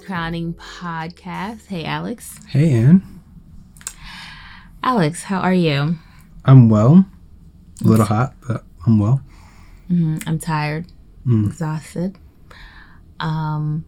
[0.00, 1.66] Crowning Podcast.
[1.66, 2.38] Hey, Alex.
[2.48, 3.20] Hey, Ann.
[4.82, 5.96] Alex, how are you?
[6.44, 7.06] I'm well.
[7.82, 9.20] A little hot, but I'm well.
[9.88, 10.86] hmm I'm tired,
[11.26, 11.46] Mm.
[11.46, 12.18] exhausted.
[13.20, 13.84] Um,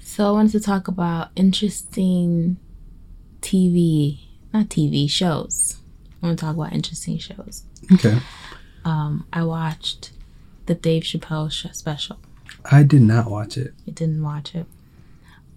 [0.00, 2.56] so I wanted to talk about interesting
[3.40, 4.20] TV,
[4.52, 5.78] not TV shows.
[6.22, 7.64] I want to talk about interesting shows.
[7.92, 8.18] Okay.
[8.84, 10.12] Um, I watched
[10.66, 12.16] the Dave Chappelle special.
[12.70, 13.74] I did not watch it.
[13.86, 14.66] I didn't watch it.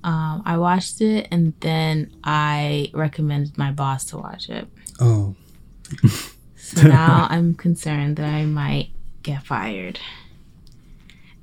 [0.04, 4.68] Um, I watched it and then I recommended my boss to watch it.
[5.00, 5.36] Oh,
[6.56, 8.90] So now I'm concerned that I might
[9.24, 10.00] get fired.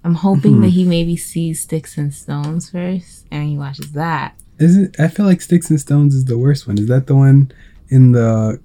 [0.05, 4.35] I'm hoping that he maybe sees Sticks and Stones first and he watches that.
[4.59, 4.99] isn't?
[4.99, 6.79] I feel like Sticks and Stones is the worst one.
[6.79, 7.53] Is that the one
[7.89, 8.61] in the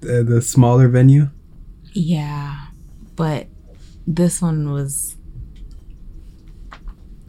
[0.00, 1.30] the, the smaller venue?
[1.92, 2.66] Yeah,
[3.16, 3.46] but
[4.06, 5.16] this one was.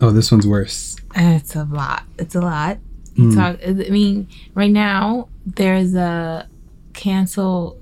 [0.01, 0.97] Oh, this one's worse.
[1.15, 2.03] It's a lot.
[2.17, 2.77] It's a lot.
[3.15, 3.35] You Mm.
[3.35, 3.59] Talk.
[3.67, 6.47] I mean, right now there's a
[6.93, 7.79] cancel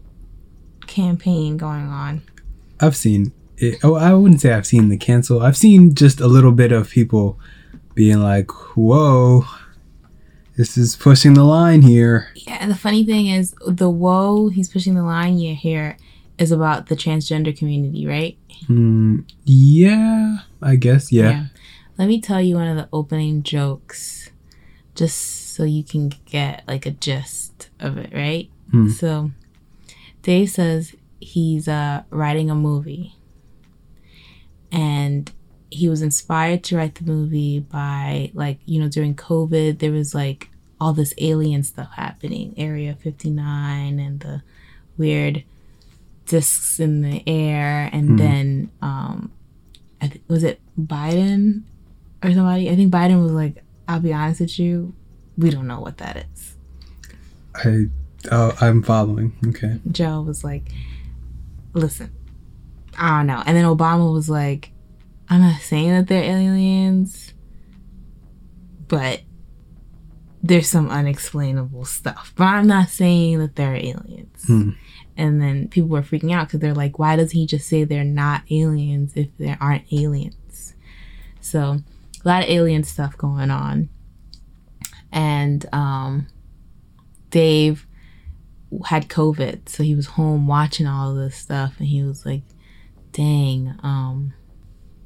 [0.88, 2.22] campaign going on.
[2.80, 3.80] I've seen it.
[3.84, 5.42] Oh, I wouldn't say I've seen the cancel.
[5.42, 7.40] I've seen just a little bit of people
[7.96, 9.46] being like, "Whoa,
[10.58, 14.96] this is pushing the line here." Yeah, the funny thing is, the whoa he's pushing
[14.96, 15.98] the line you here
[16.38, 18.38] is about the transgender community, right?
[18.68, 21.12] Mm, yeah, I guess.
[21.12, 21.46] Yeah.
[22.02, 24.32] Let me tell you one of the opening jokes,
[24.96, 28.50] just so you can get like a gist of it, right?
[28.72, 28.90] Hmm.
[28.90, 29.30] So,
[30.24, 33.14] Dave says he's uh, writing a movie,
[34.72, 35.32] and
[35.70, 40.16] he was inspired to write the movie by like you know during COVID there was
[40.16, 40.50] like
[40.80, 44.42] all this alien stuff happening, Area Fifty Nine, and the
[44.98, 45.44] weird
[46.26, 48.16] discs in the air, and Hmm.
[48.18, 49.32] then um,
[50.02, 51.62] I th- was it Biden
[52.24, 52.70] or somebody?
[52.70, 54.94] I think Biden was like, "I'll be honest with you,
[55.38, 56.56] we don't know what that is."
[57.56, 57.86] I.
[58.32, 59.34] Oh, I'm following.
[59.48, 59.80] Okay.
[59.92, 60.72] Joe was like,
[61.74, 62.12] "Listen,
[62.98, 64.72] I don't know," and then Obama was like,
[65.30, 67.34] "I'm not saying that they're aliens,
[68.88, 69.22] but."
[70.44, 74.44] There's some unexplainable stuff, but I'm not saying that they're aliens.
[74.48, 74.72] Hmm.
[75.16, 78.04] And then people were freaking out because they're like, why doesn't he just say they're
[78.04, 80.74] not aliens if there aren't aliens?
[81.42, 81.82] So,
[82.24, 83.90] a lot of alien stuff going on.
[85.12, 86.28] And um,
[87.30, 87.86] Dave
[88.86, 92.44] had COVID, so he was home watching all of this stuff, and he was like,
[93.12, 94.34] dang, um,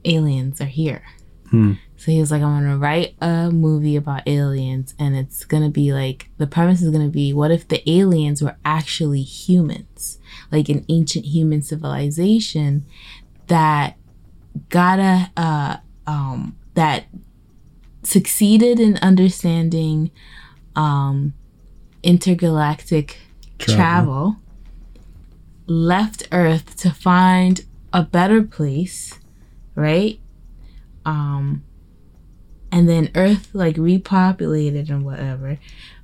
[0.04, 1.04] aliens are here.
[1.50, 1.74] Hmm.
[1.98, 5.94] So he was like, I'm gonna write a movie about aliens, and it's gonna be
[5.94, 10.20] like the premise is gonna be what if the aliens were actually humans,
[10.52, 12.86] like an ancient human civilization
[13.48, 13.98] that
[14.70, 15.78] got a uh,
[16.08, 17.06] um, that
[18.03, 20.12] succeeded in understanding
[20.75, 21.34] um,
[22.03, 23.18] intergalactic
[23.58, 23.75] Travel.
[23.75, 24.36] travel,
[25.66, 29.19] left Earth to find a better place,
[29.74, 30.19] right?
[31.06, 31.63] Um,
[32.72, 35.57] and then Earth like repopulated and whatever,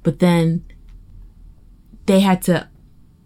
[0.04, 0.64] but then
[2.06, 2.68] they had to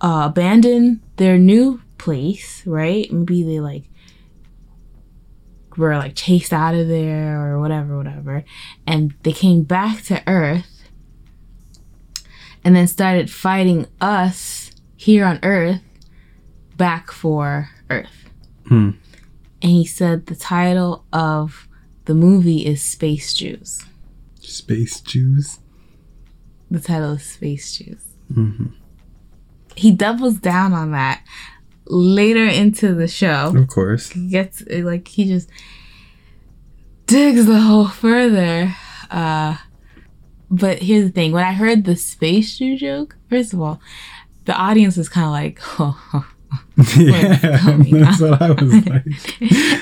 [0.02, 3.12] uh, abandon their new place, right?
[3.12, 3.84] Maybe they like
[5.78, 8.44] were like chased out of there or whatever, whatever,
[8.88, 10.90] and they came back to Earth
[12.64, 15.82] and then started fighting us here on Earth
[16.78, 18.30] back for Earth.
[18.68, 18.92] Hmm.
[19.62, 21.68] And he said the title of
[22.06, 23.86] the movie is Space Jews.
[24.40, 25.60] Space Jews.
[26.70, 28.04] The title is Space Jews.
[28.34, 28.68] hmm
[29.76, 31.24] He doubles down on that
[31.88, 33.54] later into the show.
[33.56, 34.10] Of course.
[34.10, 35.50] He gets like he just
[37.06, 38.76] digs the hole further.
[39.10, 39.58] Uh,
[40.50, 43.80] but here's the thing: when I heard the Space Jew joke, first of all,
[44.46, 46.28] the audience was kind of like, oh,
[46.98, 47.36] yeah,
[47.92, 49.06] that's what I was like.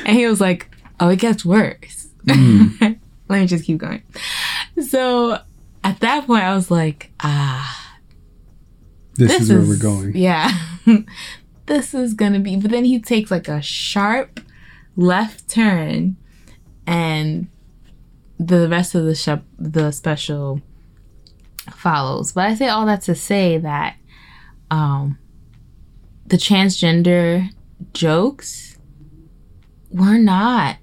[0.06, 0.70] and he was like,
[1.00, 3.00] "Oh, it gets worse." Mm.
[3.30, 4.04] Let me just keep going.
[4.88, 5.40] So
[5.84, 7.98] at that point, I was like, "Ah,
[9.16, 10.16] This, is, where we're going.
[10.16, 10.52] Yeah,
[11.66, 14.40] this is gonna be." But then he takes like a sharp
[14.96, 16.16] left turn,
[16.86, 17.48] and
[18.40, 20.62] the rest of the shep- the special
[21.72, 22.32] follows.
[22.34, 23.96] But I say all that to say that
[24.72, 25.18] um,
[26.26, 27.50] the transgender
[27.94, 28.78] jokes
[29.92, 30.78] were not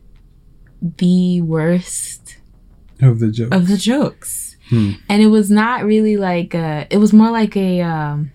[0.81, 2.37] the worst
[3.03, 3.55] Of the jokes.
[3.57, 4.57] of the jokes.
[4.71, 4.93] Hmm.
[5.09, 8.31] And it was not really like a, it was more like a um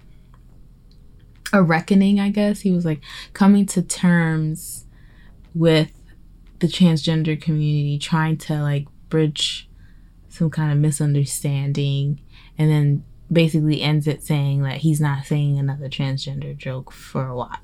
[1.55, 2.61] a reckoning, I guess.
[2.61, 3.01] He was like
[3.33, 4.85] coming to terms
[5.53, 5.91] with
[6.59, 9.69] the transgender community, trying to like bridge
[10.29, 12.19] some kind of misunderstanding,
[12.57, 17.35] and then basically ends it saying that he's not saying another transgender joke for a
[17.35, 17.57] while.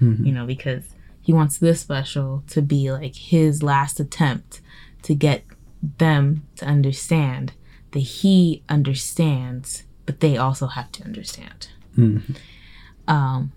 [0.00, 0.26] Mhm.
[0.26, 0.88] You know, because
[1.20, 4.60] he wants this special to be like his last attempt
[5.02, 5.44] to get
[5.98, 7.52] them to understand
[7.92, 11.68] that he understands, but they also have to understand.
[11.96, 12.36] Mhm.
[13.08, 13.52] Um,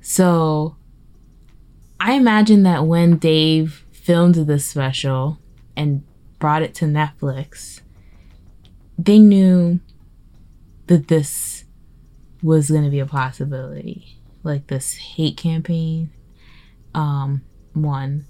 [0.00, 0.76] so
[2.00, 5.38] I imagine that when Dave filmed this special
[5.76, 6.04] and
[6.38, 7.80] brought it to Netflix,
[8.98, 9.80] they knew
[10.86, 11.64] that this
[12.42, 14.18] was going to be a possibility.
[14.42, 16.10] Like this hate campaign.
[16.94, 18.26] Um, one.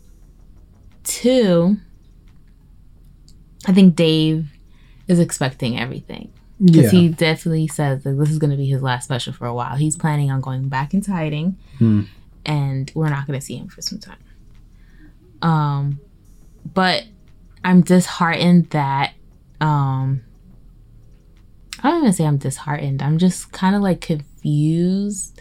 [1.03, 1.77] Two,
[3.67, 4.47] I think Dave
[5.07, 6.33] is expecting everything
[6.67, 6.73] Yeah.
[6.83, 9.53] because he definitely says that this is going to be his last special for a
[9.55, 9.77] while.
[9.77, 12.03] He's planning on going back into hiding, Hmm.
[12.47, 14.17] and we're not going to see him for some time.
[15.43, 16.01] Um,
[16.73, 17.05] but
[17.65, 19.13] I'm disheartened that
[19.61, 20.23] um,
[21.83, 23.03] I don't even say I'm disheartened.
[23.03, 25.39] I'm just kind of like confused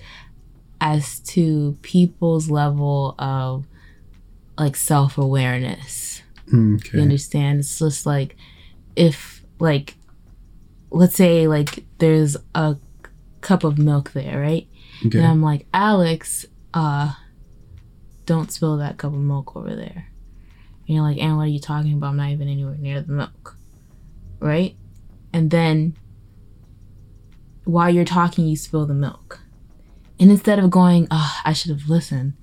[0.82, 3.66] as to people's level of
[4.58, 6.22] like self awareness.
[6.52, 7.00] You Okay.
[7.02, 7.60] understand?
[7.60, 8.36] It's just like
[8.98, 9.96] if like
[10.94, 12.78] let's say like there's a
[13.42, 14.68] cup of milk there, right?
[15.18, 17.14] And I'm like, Alex, uh,
[18.26, 20.08] don't spill that cup of milk over there.
[20.88, 22.10] And you're like, Anne, what are you talking about?
[22.12, 23.58] I'm not even anywhere near the milk.
[24.40, 24.76] Right?
[25.34, 25.98] And then
[27.66, 29.42] while you're talking, you spill the milk.
[30.20, 32.34] And instead of going, oh, I should have listened,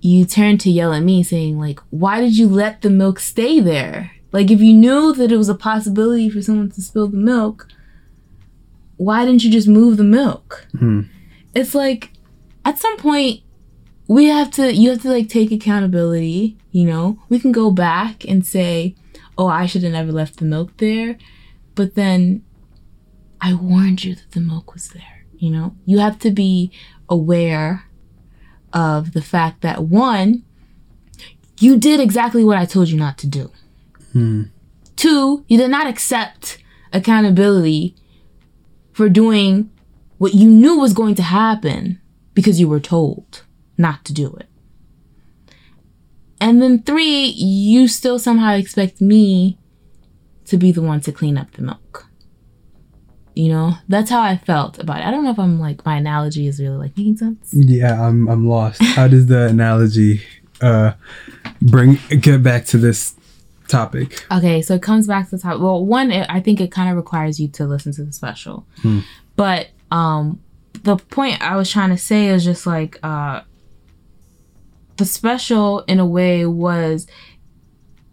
[0.00, 3.60] you turn to yell at me saying, like, why did you let the milk stay
[3.60, 4.12] there?
[4.32, 7.68] Like, if you knew that it was a possibility for someone to spill the milk,
[8.96, 10.66] why didn't you just move the milk?
[10.78, 11.02] Hmm.
[11.54, 12.12] It's like,
[12.64, 13.40] at some point,
[14.08, 17.18] we have to, you have to like take accountability, you know?
[17.28, 18.94] We can go back and say,
[19.36, 21.18] oh, I should have never left the milk there.
[21.74, 22.44] But then
[23.40, 25.76] I warned you that the milk was there, you know?
[25.84, 26.72] You have to be
[27.08, 27.86] aware
[28.72, 30.44] of the fact that one,
[31.58, 33.50] you did exactly what I told you not to do.
[34.12, 34.44] Hmm.
[34.96, 36.58] Two, you did not accept
[36.92, 37.96] accountability
[38.92, 39.70] for doing
[40.18, 42.00] what you knew was going to happen
[42.34, 43.44] because you were told
[43.76, 44.46] not to do it.
[46.40, 49.58] And then three, you still somehow expect me
[50.46, 52.06] to be the one to clean up the milk.
[53.34, 55.06] You know, that's how I felt about it.
[55.06, 57.48] I don't know if I'm like my analogy is really like making sense.
[57.52, 58.82] Yeah, I'm I'm lost.
[58.82, 60.22] How does the analogy
[60.60, 60.92] uh
[61.62, 63.14] bring get back to this
[63.72, 64.24] topic?
[64.30, 65.60] Okay, so it comes back to the topic.
[65.60, 68.66] Well, one, it, I think it kind of requires you to listen to the special.
[68.82, 69.00] Hmm.
[69.34, 70.40] But um,
[70.82, 73.42] the point I was trying to say is just like uh,
[74.96, 77.06] the special, in a way, was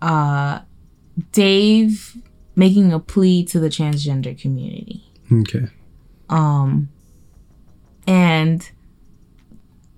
[0.02, 0.62] uh,
[1.32, 2.18] Dave
[2.56, 5.04] making a plea to the transgender community.
[5.32, 5.68] Okay.
[6.30, 6.90] Um,
[8.08, 8.70] and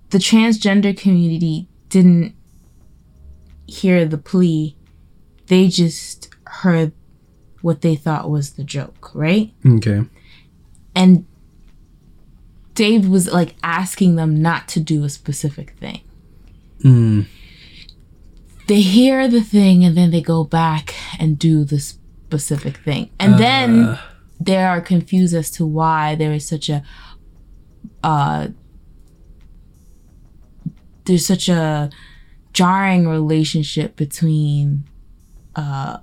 [0.09, 2.35] the transgender community didn't
[3.67, 4.75] hear the plea,
[5.51, 6.93] they just heard
[7.61, 9.51] what they thought was the joke, right?
[9.67, 10.05] Okay.
[10.95, 11.25] And
[12.73, 15.99] Dave was like asking them not to do a specific thing.
[16.85, 17.25] Mm.
[18.67, 23.09] They hear the thing and then they go back and do the specific thing.
[23.19, 23.97] And then Uh,
[24.39, 26.81] they are confused as to why there is such a
[28.03, 28.47] uh
[31.03, 31.89] there's such a
[32.53, 34.85] jarring relationship between
[35.55, 35.97] uh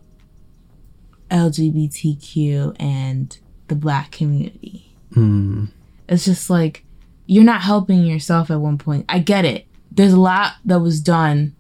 [1.31, 3.39] LGBTQ and
[3.69, 4.95] the black community.
[5.13, 5.69] mm.
[6.09, 6.85] It's just like
[7.27, 9.05] you're not helping yourself at one point.
[9.09, 9.67] I get it.
[9.93, 11.55] There's a lot that was done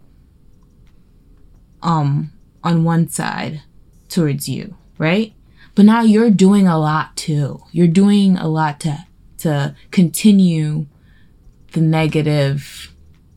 [1.83, 2.33] um
[2.64, 3.62] on one side
[4.09, 5.33] towards you, right?
[5.75, 7.62] But now you're doing a lot too.
[7.71, 9.07] You're doing a lot to
[9.38, 10.87] to continue
[11.73, 12.95] the negative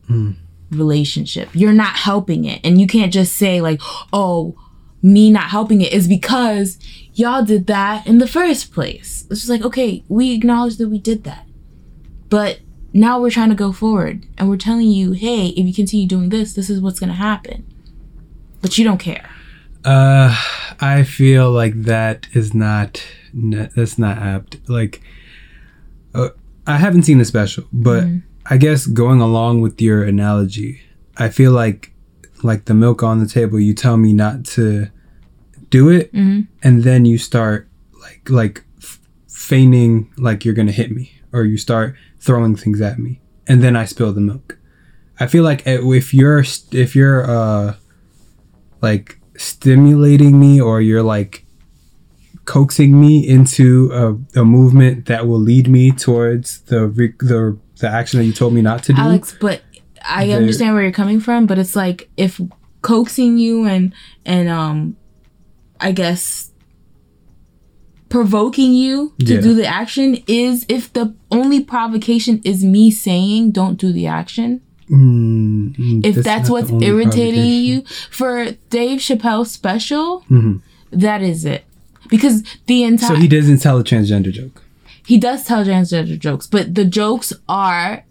[0.09, 0.35] Mm.
[0.71, 1.49] Relationship.
[1.53, 2.61] You're not helping it.
[2.63, 4.55] And you can't just say like, "Oh,
[5.01, 6.77] me not helping it is because
[7.13, 10.99] y'all did that in the first place." It's just like, "Okay, we acknowledge that we
[10.99, 11.45] did that."
[12.29, 12.59] But
[12.93, 16.29] now we're trying to go forward and we're telling you, "Hey, if you continue doing
[16.29, 17.65] this, this is what's going to happen."
[18.61, 19.29] But you don't care.
[19.83, 20.35] Uh,
[20.79, 24.57] I feel like that is not that's not apt.
[24.69, 25.01] Like,
[26.13, 26.29] uh,
[26.67, 28.03] I haven't seen the special, but
[28.51, 30.81] I guess going along with your analogy,
[31.17, 31.93] I feel like
[32.43, 33.59] like the milk on the table.
[33.59, 34.87] You tell me not to
[35.69, 36.47] do it, Mhm.
[36.61, 37.67] and then you start
[38.01, 42.99] like like f- feigning like you're gonna hit me, or you start throwing things at
[42.99, 44.57] me, and then I spill the milk.
[45.19, 46.43] I feel like eh, if you're
[46.73, 47.75] if you're uh
[48.81, 51.45] like stimulating me or you're like
[52.45, 57.89] coaxing me into a, a movement that will lead me towards the re- the the
[57.89, 59.01] action that you told me not to do.
[59.01, 59.61] Alex, but
[60.03, 62.39] I understand where you're coming from, but it's like if
[62.81, 63.93] coaxing you and
[64.25, 64.95] and um
[65.79, 66.51] I guess
[68.09, 69.41] provoking you to Yeah.
[69.41, 74.61] do the action is if the only provocation is me saying don't do the action.
[74.89, 80.59] Mm, If that's, the what's irritating you for Dave Chappelle special, Mhm.
[80.91, 81.63] that is it.
[82.09, 84.61] Because the entire So he doesn't tell a transgender joke.
[85.11, 88.05] He does tell transgender jokes, but the jokes are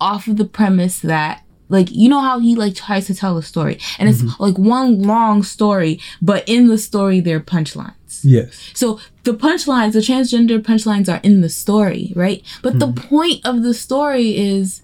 [0.00, 3.42] off of the premise that like you know how he like tries to tell a
[3.42, 8.20] story and it's like one long story, but in the story there are punchlines.
[8.22, 8.70] Yes.
[8.72, 12.42] So the punchlines, the transgender punchlines are in the story, right?
[12.62, 14.80] But the point of the story is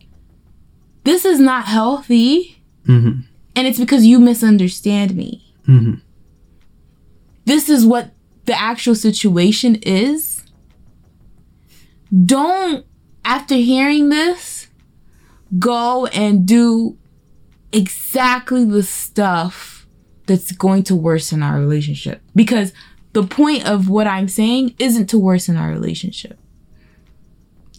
[1.05, 3.21] this is not healthy hmm
[3.57, 5.50] and it's because you misunderstand me.
[5.64, 5.95] hmm
[7.47, 8.11] this is what
[8.45, 10.38] the actual situation is,
[12.25, 12.85] don't,
[13.25, 14.69] after hearing this,
[15.59, 16.97] go and do
[17.73, 19.87] exactly the stuff
[20.27, 22.21] that's going to worsen our relationship.
[22.35, 22.73] Because
[23.12, 26.38] the point of what I'm saying isn't to worsen our relationship.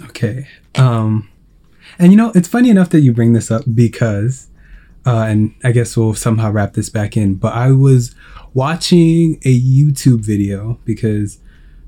[0.01, 0.47] Okay.
[0.75, 1.29] Um,
[1.97, 4.47] and you know, it's funny enough that you bring this up because,
[5.05, 7.35] uh, and I guess we'll somehow wrap this back in.
[7.35, 8.15] But I was
[8.53, 11.39] watching a YouTube video because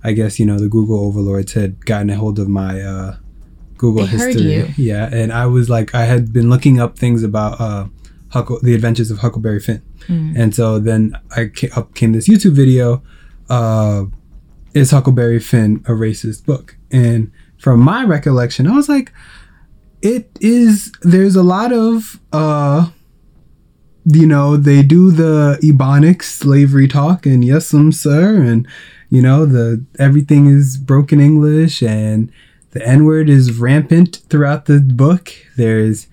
[0.04, 3.16] I guess you know the Google overlords had gotten a hold of my uh,
[3.78, 4.54] Google They history.
[4.54, 4.68] you.
[4.78, 7.88] Yeah, and I was like, I had been looking up things about uh,
[8.30, 12.54] Huckle, the Adventures of Huckleberry Finn, and so then I ca- up came this YouTube
[12.54, 13.02] video.
[13.50, 14.06] Uh,
[14.74, 16.78] is Huckleberry Finn a racist book?
[16.92, 19.12] And from my recollection, I was like,
[20.02, 20.92] it is.
[21.02, 22.90] There's a lot of, uh,
[24.06, 28.68] you know, they do the Ebonics slavery talk, and yes, um, sir, and
[29.12, 32.32] you know, the everything is broken English, and
[32.72, 35.32] the N word is rampant throughout the book.
[35.58, 36.08] There's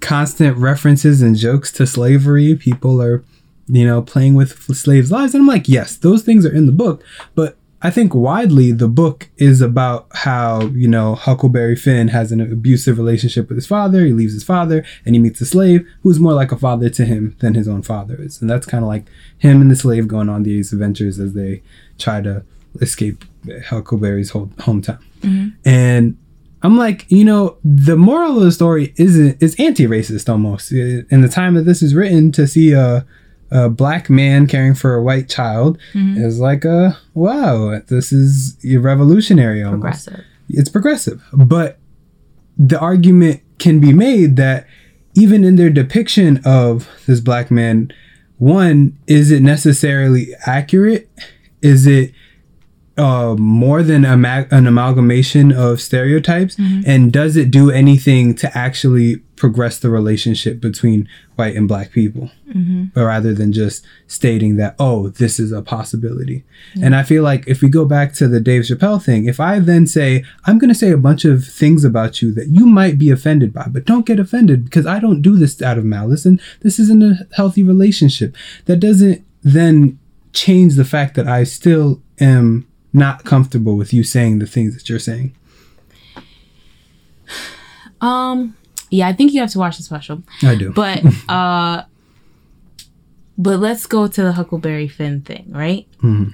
[0.00, 2.54] constant references and jokes to slavery.
[2.54, 3.24] People are,
[3.66, 5.34] you know, playing with slaves' lives.
[5.34, 7.02] And I'm like, yes, those things are in the book.
[7.34, 12.40] But I think widely the book is about how, you know, Huckleberry Finn has an
[12.40, 14.04] abusive relationship with his father.
[14.04, 17.04] He leaves his father and he meets a slave who's more like a father to
[17.04, 18.40] him than his own father is.
[18.40, 19.04] And that's kind of like
[19.36, 21.62] him and the slave going on these adventures as they
[21.98, 22.44] try to
[22.80, 23.24] escape
[23.66, 24.98] Huckleberry's whole hometown.
[25.20, 25.48] Mm-hmm.
[25.64, 26.18] And
[26.62, 30.72] I'm like, you know, the moral of the story isn't is anti-racist almost.
[30.72, 33.06] In the time that this is written, to see a
[33.54, 36.20] a black man caring for a white child mm-hmm.
[36.20, 40.06] is like a wow, this is revolutionary almost.
[40.06, 40.24] Progressive.
[40.48, 41.78] It's progressive, but
[42.58, 44.66] the argument can be made that
[45.14, 47.92] even in their depiction of this black man,
[48.38, 51.08] one is it necessarily accurate?
[51.64, 52.12] Is it
[52.96, 56.54] uh, more than a ma- an amalgamation of stereotypes?
[56.86, 62.30] And does it do anything to actually progress the relationship between white and black people?
[62.96, 66.44] Or rather than just stating that, oh, this is a possibility.
[66.80, 69.58] And I feel like if we go back to the Dave Chappelle thing, if I
[69.58, 72.96] then say, I'm going to say a bunch of things about you that you might
[72.96, 76.24] be offended by, but don't get offended because I don't do this out of malice
[76.24, 79.98] and this isn't a healthy relationship, that doesn't then
[80.34, 84.88] change the fact that I still am not comfortable with you saying the things that
[84.88, 85.34] you're saying.
[88.00, 88.56] Um,
[88.90, 90.22] yeah, I think you have to watch the special.
[90.42, 90.72] I do.
[90.72, 91.84] But uh
[93.36, 95.88] but let's go to the Huckleberry Finn thing, right?
[96.02, 96.30] Mm-hmm.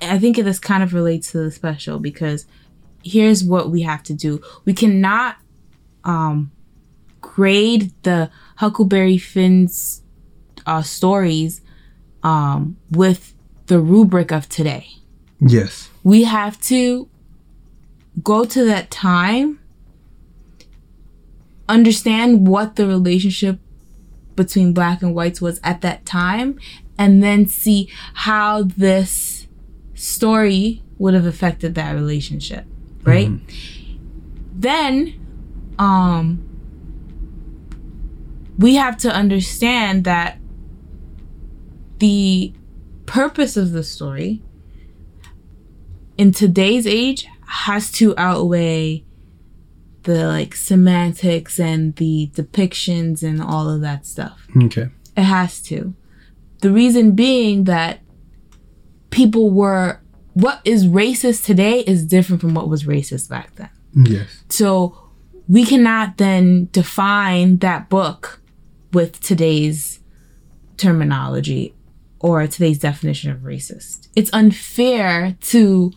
[0.00, 2.46] I think this kind of relates to the special because
[3.04, 4.40] here's what we have to do.
[4.64, 5.36] We cannot
[6.04, 6.52] um
[7.20, 10.02] grade the Huckleberry Finn's
[10.66, 11.60] uh stories
[12.22, 13.34] um with
[13.66, 14.86] the rubric of today.
[15.40, 15.88] yes.
[16.02, 17.08] We have to
[18.22, 19.60] go to that time,
[21.68, 23.58] understand what the relationship
[24.34, 26.58] between black and whites was at that time,
[26.98, 29.46] and then see how this
[29.94, 32.64] story would have affected that relationship,
[33.04, 33.28] right?
[34.54, 35.14] Then,
[35.78, 36.42] um,
[38.58, 40.39] we have to understand that
[42.00, 42.52] the
[43.06, 44.42] purpose of the story
[46.18, 49.04] in today's age has to outweigh
[50.02, 54.46] the like semantics and the depictions and all of that stuff.
[54.64, 54.88] Okay.
[55.16, 55.94] It has to.
[56.60, 58.00] The reason being that
[59.10, 60.00] people were
[60.34, 63.70] what is racist today is different from what was racist back then.
[63.94, 64.44] Yes.
[64.48, 64.96] So
[65.48, 68.40] we cannot then define that book
[68.92, 70.00] with today's
[70.76, 71.74] terminology
[72.20, 74.08] or today's definition of racist.
[74.14, 75.92] It's unfair to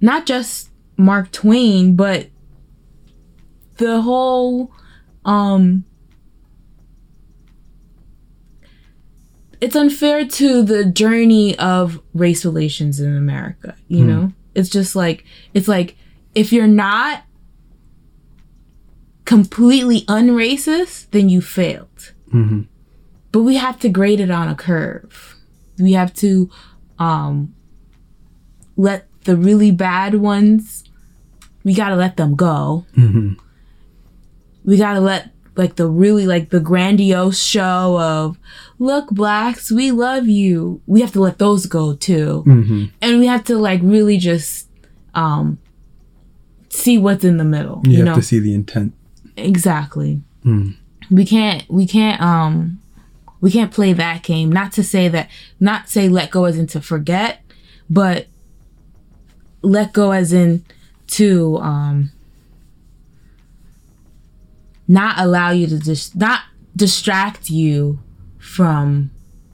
[0.00, 2.28] not just Mark Twain, but
[3.78, 4.70] the whole
[5.24, 5.84] um
[9.60, 14.32] it's unfair to the journey of race relations in America, you know?
[14.54, 15.24] It's just like
[15.54, 15.96] it's like
[16.34, 17.24] if you're not
[19.24, 22.12] completely unracist, then you failed.
[22.30, 22.62] hmm
[23.34, 25.34] But we have to grade it on a curve.
[25.78, 26.48] We have to
[27.00, 27.52] um
[28.76, 30.84] let the really bad ones
[31.64, 32.86] we got to let them go.
[32.94, 33.32] hmm
[34.64, 38.38] we gotta let like the really like the grandiose show of
[38.78, 43.26] look blacks we love you we have to let those go too hmm and we
[43.26, 44.68] have to like really just
[45.14, 45.58] um
[46.70, 48.94] see what's in the middle You, you, have know to see the intent.
[49.36, 50.76] exactly Mm.
[51.10, 52.80] we can't we can't um
[53.44, 54.50] we can't play that game.
[54.50, 55.28] Not to say that
[55.60, 57.42] not say let go as in to forget
[57.90, 58.26] but
[59.60, 60.64] let go as in
[61.08, 62.10] to um
[64.88, 66.40] not allow you to just not
[66.74, 67.98] distract you
[68.38, 69.10] from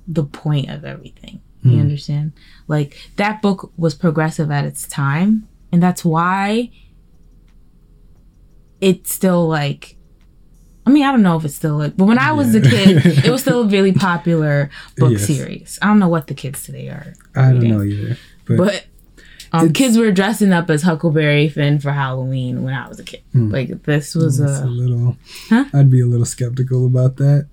[0.06, 1.40] the point of everything.
[1.64, 2.30] You understand?
[2.68, 6.70] Like that book was progressive at its time and that's why
[8.80, 9.96] it's still like
[10.90, 13.06] I mean, I don't know if it's still like, but when I was a kid,
[13.24, 15.26] it was still a really popular book Yes.
[15.26, 15.78] series.
[15.80, 18.16] I don't know what the kids today are, I don't know either.
[18.46, 18.86] But, but
[19.52, 23.22] um, kids were dressing up as Huckleberry Finn for Halloween when I was a kid.
[23.34, 25.16] Like this was a a little
[25.48, 25.66] Huh?
[25.72, 27.46] I'd be a little skeptical about that.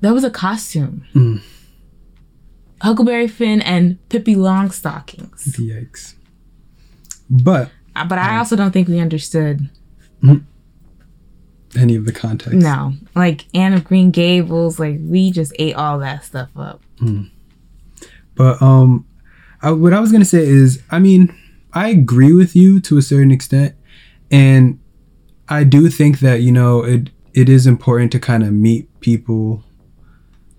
[0.00, 1.04] that was a costume.
[1.14, 1.42] Mm.
[2.80, 5.58] Huckleberry Finn and Pippi Longstockings.
[5.58, 6.14] Yikes.
[7.28, 9.68] But Uh, But I also don't think we understood.
[11.78, 12.58] Any of the context.
[12.58, 16.80] No, like Anne of Green Gables, like we just ate all that stuff up.
[18.34, 19.06] But um,
[19.62, 21.34] I, what I was gonna say is, I mean,
[21.72, 23.74] I agree with you to a certain extent,
[24.30, 24.78] and
[25.48, 29.62] I do think that you know it it is important to kind of meet people,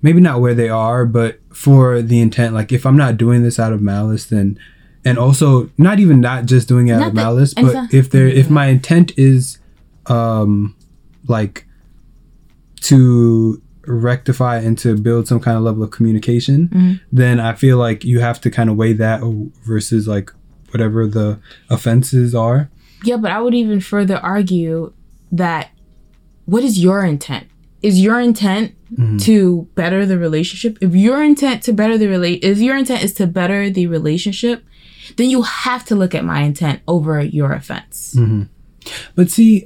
[0.02, 2.54] maybe not where they are, but for the intent.
[2.54, 4.60] Like if I'm not doing this out of malice, then
[5.04, 8.00] and also not even not just doing it out Not of that- malice, but exactly.
[8.00, 9.58] if there if my intent is
[10.08, 10.76] um
[11.28, 11.66] like
[12.82, 17.00] to rectify and to build some kind of level of communication Mhm.
[17.12, 19.22] then i feel like you have to kind of weigh that
[19.66, 20.32] versus like
[20.72, 22.70] whatever the offenses are
[23.04, 24.94] Yeah, but I would even further argue
[25.32, 25.70] that
[26.46, 27.48] what is your intent?
[27.82, 29.20] Is your intent Mhm.
[29.24, 30.78] to better the relationship?
[30.82, 34.64] If your intent to better the relate if your intent is to better the relationship,
[35.18, 38.16] then you have to look at my intent over your offense.
[39.16, 39.66] but see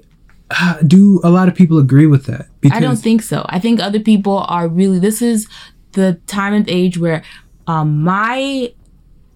[0.87, 3.45] do a lot of people agree with that because I don't think so.
[3.49, 5.47] I think other people are really this is
[5.93, 7.23] the time and age where
[7.67, 8.71] um my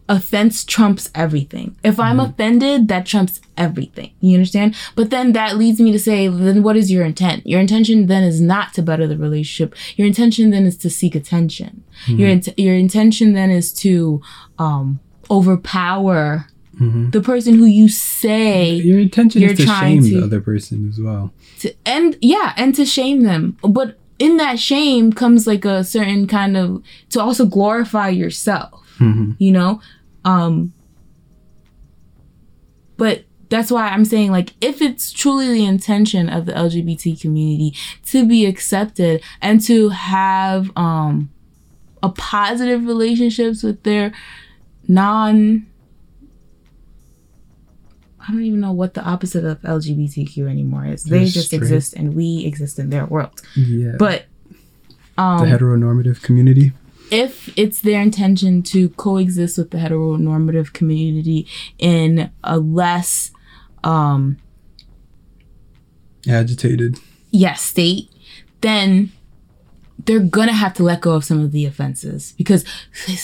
[0.10, 1.76] offense trumps everything.
[1.84, 4.12] If I'm offended, that trumps everything.
[4.22, 4.76] You understand?
[4.95, 7.45] But then that leads me to say, then what is your intent?
[7.45, 9.76] Your intention then is not to better the relationship.
[9.98, 11.84] Your intention then is to seek attention.
[12.08, 14.19] Your int- your intention then is to
[14.58, 16.48] um overpower
[16.80, 17.12] Mhm.
[17.12, 20.42] the person who you say your intention You're is to trying shame to- the other
[20.42, 25.46] person as well to and yeah and to shame them but in that shame comes
[25.48, 29.36] like a certain kind of to also glorify yourself Mhm.
[29.39, 29.82] you know
[30.26, 30.72] um
[32.98, 37.74] but that's why i'm saying like if it's truly the intention of the lgbt community
[38.06, 41.30] to be accepted and to have um
[42.04, 44.12] a positive relationships with their
[44.88, 45.65] non
[48.30, 51.04] I don't even know what the opposite of LGBTQ anymore is.
[51.04, 51.63] They Just straight.
[51.63, 53.42] exist and we exist in their world.
[53.56, 54.26] yeah But
[55.18, 56.72] the um heteronormative community
[57.12, 61.48] if it's their intention to coexist with the heteronormative community
[61.80, 63.32] in a less
[63.84, 64.38] um
[66.28, 66.98] agitated
[67.32, 68.10] yes state
[68.62, 69.12] then
[70.06, 72.63] they're gonna have to let go of some of the offenses because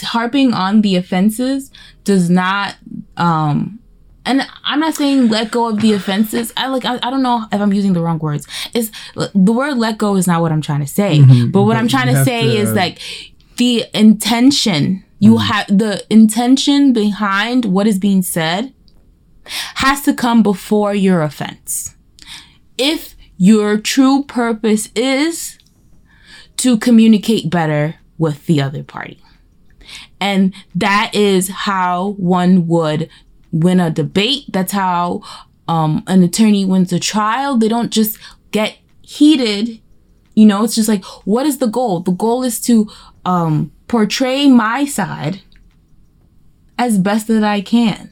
[0.04, 1.72] harping on the offenses
[2.04, 2.76] does not
[3.18, 3.80] um
[4.26, 6.52] and i'm not saying let go of the offenses.
[6.58, 8.48] I like i, I don't know if i'm using the wrong words.
[8.74, 11.20] It's the word let go is not what i'm trying to say.
[11.20, 13.00] Mhm, but what but i'm trying to say to- is like
[13.58, 15.04] the intention.
[15.20, 18.74] You have the intention behind what is being said
[19.76, 21.96] has to come before your offense.
[22.78, 25.58] If your true purpose is
[26.58, 29.20] to communicate better with the other party.
[30.20, 33.10] And that is how one would
[33.56, 34.44] win a debate.
[34.52, 35.22] That's how
[35.68, 37.58] um, an attorney wins a trial.
[37.58, 38.20] They don't just
[38.52, 39.82] get heated
[40.36, 42.02] You know, it's just like, what is the goal?
[42.02, 42.90] The goal is to
[43.24, 45.42] um, portray my side
[46.78, 48.12] as best that I can.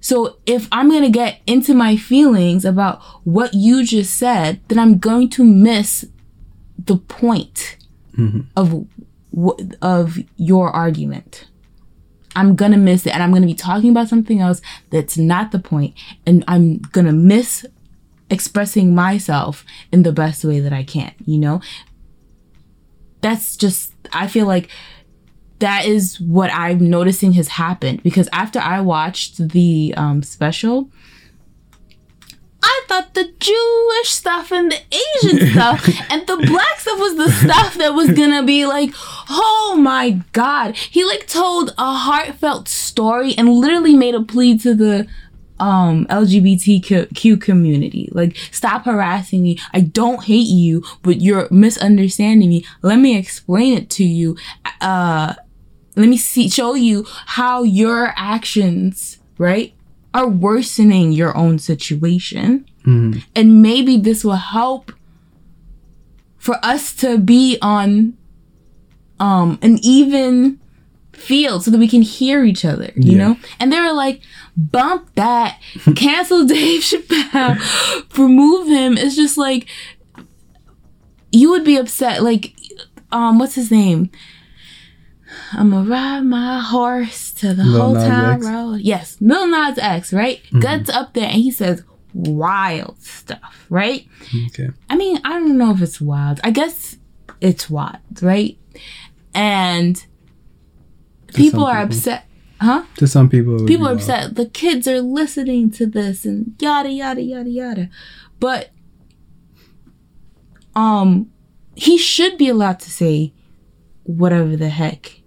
[0.00, 4.78] So if I'm going to get into my feelings about what you just said, then
[4.78, 6.06] I'm going to miss
[6.78, 7.76] the point
[8.56, 8.86] of
[9.36, 11.46] wh- of your argument.
[12.38, 15.18] I'm going to miss it and I'm going to be talking about something else that's
[15.18, 17.66] not the point and I'm going to miss
[18.30, 21.60] expressing myself in the best way that I can, you know?
[23.22, 24.70] That's just I feel like
[25.58, 30.92] that is what I'm noticing has happened because after I watched the um, special,
[32.68, 37.30] I thought the Jewish stuff and the Asian stuff and the black stuff was the
[37.30, 38.90] stuff that was gonna be like,
[39.30, 40.76] oh my god.
[40.76, 45.06] He like told a heartfelt story and literally made a plea to the
[45.58, 48.10] um LGBTQ community.
[48.12, 49.58] Like, stop harassing me.
[49.72, 52.66] I don't hate you, but you're misunderstanding me.
[52.82, 54.36] Let me explain it to you.
[54.82, 55.34] Uh
[55.96, 59.74] let me see show you how your actions, right,
[60.14, 62.64] are worsening your own situation.
[62.84, 64.92] And maybe this will help
[66.38, 68.16] for us to be on
[69.20, 70.58] um an even
[71.12, 73.18] field so that we can hear each other, you Yeah.
[73.18, 73.36] know?
[73.60, 74.22] And they were like,
[74.56, 75.60] bump that,
[75.96, 77.58] cancel Dave Chappelle,
[78.16, 78.96] remove him.
[78.96, 79.66] It's just like
[81.30, 82.54] you would be upset, like
[83.12, 84.10] um, what's his name?
[85.52, 88.84] I'm gonna ride my horse to the Lil Nas hotel X?
[88.84, 90.40] Yes, Lil Nas X, right?
[90.60, 91.82] Gets up there and he says
[92.14, 94.06] wild stuff, right?
[94.48, 94.68] Okay.
[94.90, 96.40] I mean, I don't know if it's wild.
[96.44, 96.96] I guess
[97.40, 98.58] it's wild, right?
[99.34, 100.04] And
[101.34, 101.96] people are people.
[101.96, 102.24] upset.
[102.60, 102.82] Huh?
[102.96, 104.00] To some people, People are wild.
[104.00, 104.34] upset.
[104.34, 107.88] The kids are listening to this and yada yada yada yada.
[108.40, 108.70] But
[110.74, 111.30] um
[111.74, 113.32] he should be allowed to say
[114.02, 115.17] whatever the heck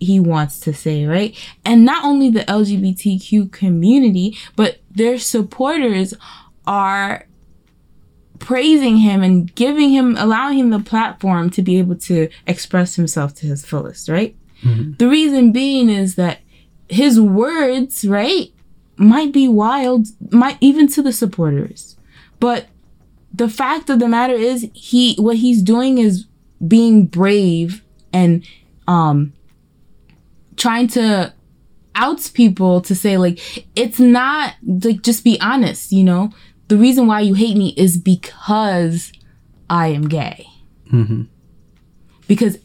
[0.00, 1.36] he wants to say, right?
[1.64, 6.14] And not only the LGBTQ community, but their supporters
[6.66, 7.26] are
[8.38, 13.34] praising him and giving him allowing him the platform to be able to express himself
[13.34, 14.36] to his fullest, right?
[14.98, 16.40] The reason being is that
[16.88, 18.52] his words, right,
[18.96, 21.96] might be wild, might even to the supporters.
[22.40, 22.66] But
[23.32, 26.26] the fact of the matter is he what he's doing is
[26.66, 28.44] being brave and
[28.88, 29.32] um
[30.58, 31.32] trying to
[31.94, 36.30] outs people to say like it's not like just be honest, you know?
[36.68, 39.10] The reason why you hate me is because
[39.70, 40.46] I am gay.
[40.92, 41.22] Mm-hmm.
[42.26, 42.58] Because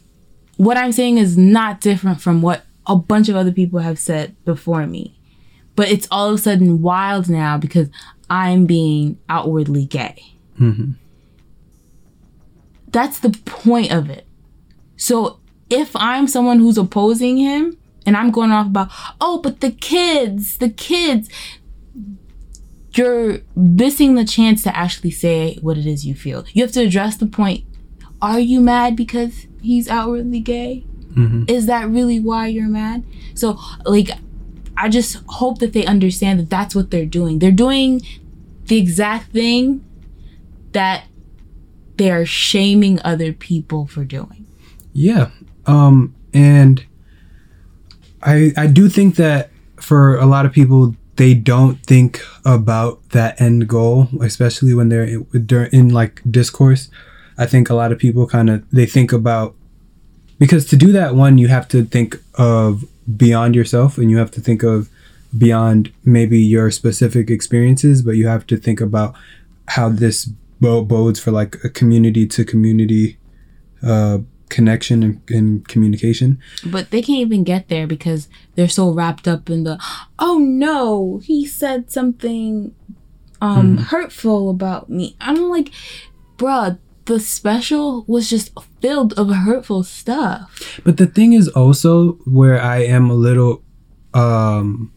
[0.58, 4.36] what I'm saying is not different from what a bunch of other people have said
[4.44, 5.18] before me.
[5.76, 7.90] But it's all of a sudden wild now because
[8.30, 10.22] I'm being outwardly gay.
[10.60, 10.92] Mm-hmm.
[12.90, 14.28] That's the point of it.
[14.98, 18.90] So if I'm someone who's opposing him and I'm going off about,
[19.22, 21.30] oh, but the kids, the kids,
[22.96, 26.46] you're missing the chance to actually say what it is you feel.
[26.54, 27.66] You have to address the point.
[28.22, 30.86] Are you mad because he's outwardly gay?
[31.48, 33.04] Is that really why you're mad?
[33.36, 34.10] So, like,
[34.76, 37.40] I just hope that they understand that that's what they're doing.
[37.40, 38.02] They're doing
[38.66, 39.86] the exact thing
[40.72, 41.06] that
[41.98, 44.48] they are shaming other people for doing.
[44.94, 45.30] Yeah.
[45.66, 46.86] Um and
[48.24, 53.40] I I do think that for a lot of people they don't think about that
[53.40, 56.90] end goal, especially when they're in, they're in like discourse.
[57.38, 59.56] I think a lot of people kind of they think about
[60.40, 62.86] because to do that one you have to think of
[63.18, 64.90] beyond yourself and you have to think of
[65.38, 69.16] beyond maybe your specific experiences, but you have to think about
[69.70, 70.30] how this
[70.62, 73.18] bodes for like a community to community
[73.82, 74.20] uh,
[74.54, 76.40] connection and, and communication.
[76.66, 79.78] But they can't even get there because they're so wrapped up in the,
[80.20, 82.74] oh no, he said something
[83.42, 85.18] um hurtful about me.
[85.20, 85.72] I'm like,
[86.38, 90.80] bruh, the special was just filled of hurtful stuff.
[90.86, 93.64] But the thing is also where I am a little
[94.14, 94.94] um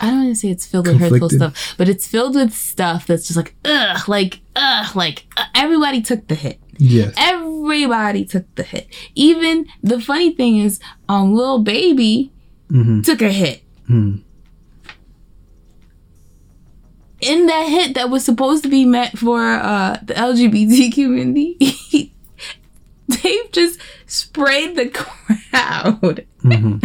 [0.00, 3.06] I don't want to say it's filled with hurtful stuff, but it's filled with stuff
[3.06, 6.60] that's just like, ugh, like, ugh, like, uh, everybody took the hit.
[6.76, 7.14] yes.
[7.64, 8.88] Everybody took the hit.
[9.14, 12.30] Even the funny thing is, um, little baby
[13.02, 13.62] took a hit.
[17.20, 22.12] In that hit that was supposed to be meant for uh, the LGBT community,
[23.08, 26.26] Dave just sprayed the crowd.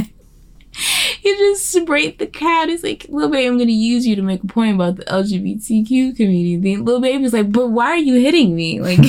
[1.21, 2.69] he just sprayed the crowd.
[2.69, 6.15] He's like, little baby, I'm gonna use you to make a point about the LGBTQ
[6.15, 6.55] community.
[6.55, 8.79] The little baby's like, but why are you hitting me?
[8.79, 8.99] Like,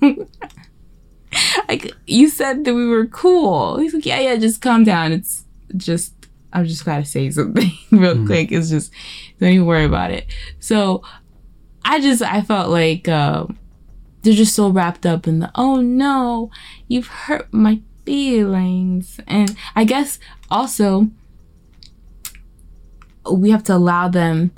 [1.68, 3.78] like you said that we were cool.
[3.78, 5.12] He's like, yeah, yeah, just calm down.
[5.12, 5.44] It's
[5.76, 6.14] just
[6.52, 8.26] I'm just gotta say something real Mm.
[8.26, 8.52] quick.
[8.52, 8.90] It's just
[9.40, 10.26] don't even worry about it.
[10.60, 11.02] So
[11.84, 13.58] I just I felt like um
[14.22, 16.50] they're just so wrapped up in the oh no,
[16.88, 19.20] you've hurt my feelings.
[19.26, 20.18] And I guess
[20.50, 21.08] also
[23.30, 24.52] we have to allow them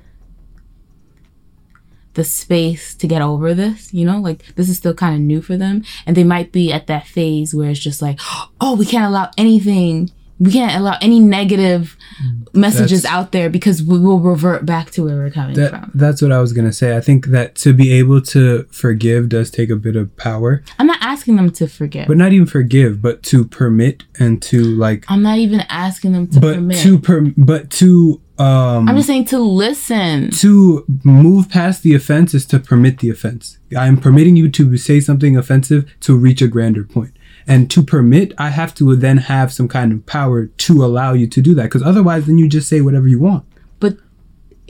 [2.14, 4.20] the space to get over this, you know?
[4.20, 7.06] Like this is still kind of new for them and they might be at that
[7.06, 8.18] phase where it's just like,
[8.60, 12.54] "Oh, we can't allow anything we can't allow any negative mm.
[12.54, 15.90] messages That's- out there because we will revert back to where we're coming That, from.
[15.94, 16.96] that's what I was gonna say.
[16.96, 20.86] I think that to be able to forgive does take a bit of power, I'm
[20.86, 22.08] not asking them to forgive.
[22.08, 26.26] but not even forgive, but to permit and to like, I'm not even asking them
[26.28, 26.78] to but permit.
[26.78, 30.30] to per, but to um I'm just saying to listen.
[30.30, 33.58] to move past the offense is to permit the offense.
[33.76, 37.14] I am permitting you to say something offensive to reach a grander point.
[37.46, 41.26] And to permit, I have to then have some kind of power to allow you
[41.26, 41.64] to do that.
[41.64, 43.44] Because otherwise, then you just say whatever you want.
[43.78, 43.96] But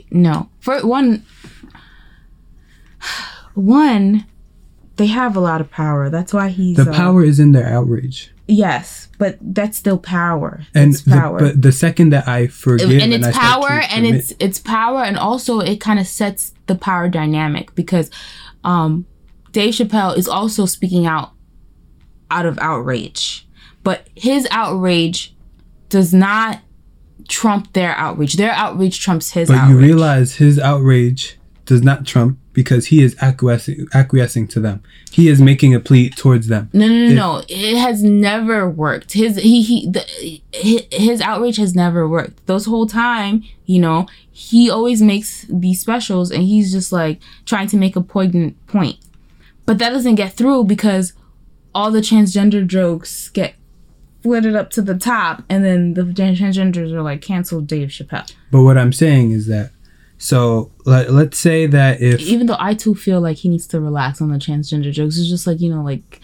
[0.09, 0.49] no.
[0.59, 1.23] For one
[3.53, 4.25] one
[4.97, 6.09] they have a lot of power.
[6.09, 8.31] That's why he's The uh, power is in their outrage.
[8.51, 10.61] Yes, but that's still power.
[10.75, 11.39] And it's the, power.
[11.39, 14.33] but the second that I forgive and it's I start to power and permit- it's
[14.39, 18.11] it's power and also it kind of sets the power dynamic because
[18.65, 19.05] um
[19.53, 21.31] Dave Chappelle is also speaking out
[22.29, 23.47] out of outrage.
[23.83, 25.33] But his outrage
[25.87, 26.59] does not
[27.29, 28.33] trump their outrage.
[28.33, 29.79] Their outrage trumps his but outrage.
[29.79, 34.83] you realize his outrage does not trump because he is acquiescing, acquiescing to them.
[35.11, 36.69] He is making a plea towards them.
[36.73, 37.43] No, no, no, no.
[37.47, 39.13] It has never worked.
[39.13, 42.45] His he he the, his outrage has never worked.
[42.47, 47.67] Those whole time, you know, he always makes these specials, and he's just like trying
[47.67, 48.97] to make a poignant point,
[49.65, 51.13] but that doesn't get through because
[51.73, 53.55] all the transgender jokes get
[54.21, 58.31] flitted up to the top, and then the transgenders are like cancel Dave Chappelle.
[58.51, 59.71] But what I'm saying is that,
[60.23, 63.81] so let, let's say that if Even though I too feel like he needs to
[63.81, 66.21] relax on the transgender jokes, it's just like you know, like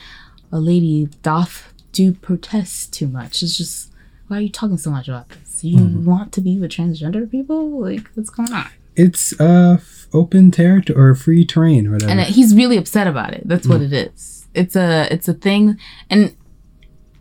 [0.51, 3.41] a lady doth do protest too much.
[3.41, 3.91] It's just
[4.27, 5.63] why are you talking so much about this?
[5.63, 6.05] You Mm-hmm.
[6.05, 7.81] want to be with transgender people?
[7.81, 8.67] Like what's going on?
[8.95, 12.11] it's uh f- open territory or free terrain or whatever.
[12.11, 13.41] And he's really upset about it.
[13.47, 13.69] That's Mm.
[13.71, 14.47] what it is.
[14.53, 15.77] It's a it's a thing,
[16.09, 16.35] and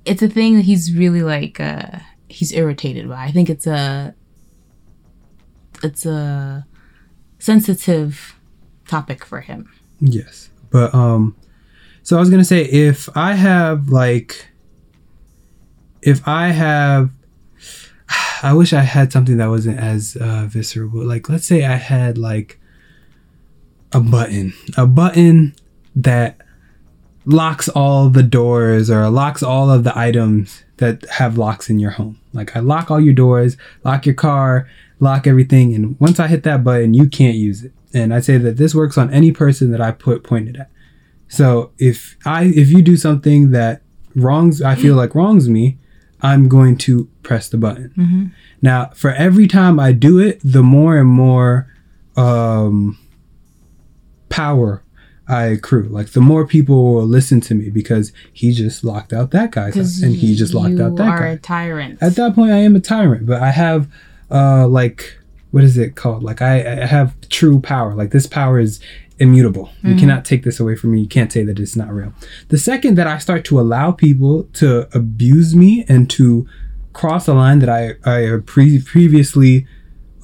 [0.05, 3.25] it's a thing that he's really like uh he's irritated by.
[3.25, 4.15] I think it's a
[5.83, 6.67] it's a
[7.39, 8.39] sensitive
[8.87, 9.73] topic for him.
[10.01, 10.51] Yes.
[10.71, 11.37] But um
[12.03, 14.49] so I was going to say if I have like
[16.03, 17.11] if I have
[18.43, 21.05] I wish I had something that wasn't as uh visceral.
[21.05, 22.61] Like let's say I had like
[23.93, 25.55] a button, a button
[25.95, 26.41] that
[27.25, 31.91] locks all the doors or locks all of the items that have locks in your
[31.91, 32.21] home.
[32.33, 34.69] Like I lock all your doors, lock your car,
[35.01, 37.73] lock everything, and once I hit that button, you can't use it.
[37.93, 40.71] And I say that this works on any person that I put pointed at.
[41.29, 43.83] So if I if you do something that
[44.15, 45.79] wrongs I feel like wrongs me,
[46.23, 48.33] I'm going to press the button.
[48.63, 51.73] Now, for every time I do it, the more and more
[52.17, 52.99] um,
[54.29, 54.83] power
[55.29, 55.89] I accrue.
[55.89, 59.71] Like the more people will listen to me because he just locked out that guy,
[59.75, 61.29] and he just locked out that are guy.
[61.29, 62.03] a tyrant.
[62.03, 63.89] At that point, I am a tyrant, but I have
[64.31, 65.19] uh, like
[65.51, 66.23] what is it called?
[66.23, 67.95] Like I, I have true power.
[67.95, 68.81] Like this power is
[69.19, 69.71] immutable.
[69.83, 71.01] You cannot take this away from me.
[71.01, 72.13] You can't say that it's not real.
[72.49, 76.47] The second that I start to allow people to abuse me and to
[76.93, 79.67] cross a line that I I pre- previously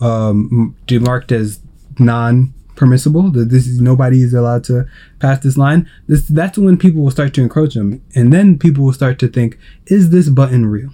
[0.00, 1.60] um, demarked as
[1.98, 4.86] non permissible that this is nobody is allowed to
[5.20, 8.82] pass this line this that's when people will start to encroach them and then people
[8.82, 10.90] will start to think is this button real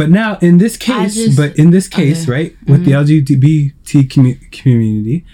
[0.00, 2.32] but now in this case just- but in this case okay.
[2.32, 3.34] right with the mm-hmm.
[3.34, 5.24] lgbt commu- community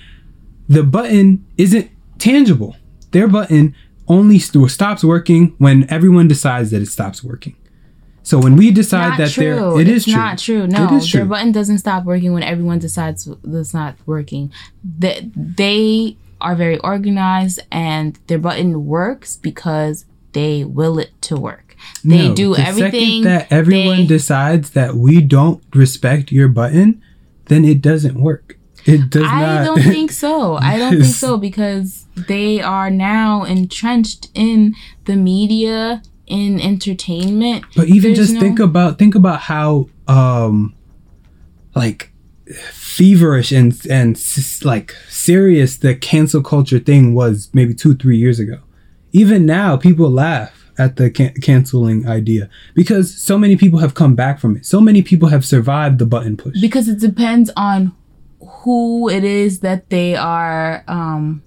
[0.68, 2.74] the button isn't tangible
[3.12, 3.74] their button
[4.08, 7.54] only st- stops working when everyone decides that it stops working
[8.26, 9.44] so when we decide not that true.
[9.44, 10.66] they're it is it's true not true.
[10.66, 14.52] No, it is true their button doesn't stop working when everyone decides that's not working.
[14.98, 21.65] That they are very organized, and their button works because they will it to work.
[22.04, 26.48] They No, do the everything Second that everyone they- decides that we don't respect your
[26.48, 27.00] button,
[27.46, 28.58] then it doesn't work.
[28.84, 29.60] It does I not.
[29.60, 30.54] I don't think so.
[30.56, 34.74] I don't think so because they are now entrenched in
[35.06, 37.64] the media, in entertainment.
[37.74, 40.74] but even There's just no- think about think about how um
[41.74, 42.12] like
[42.72, 44.20] feverish and and
[44.64, 48.58] like serious the cancel culture thing was maybe two three years ago.
[49.12, 54.14] even now people laugh at the can- canceling idea because so many people have come
[54.14, 54.66] back from it.
[54.66, 56.60] So many people have survived the button push.
[56.60, 57.92] because it depends on
[58.40, 61.42] who it is that they are um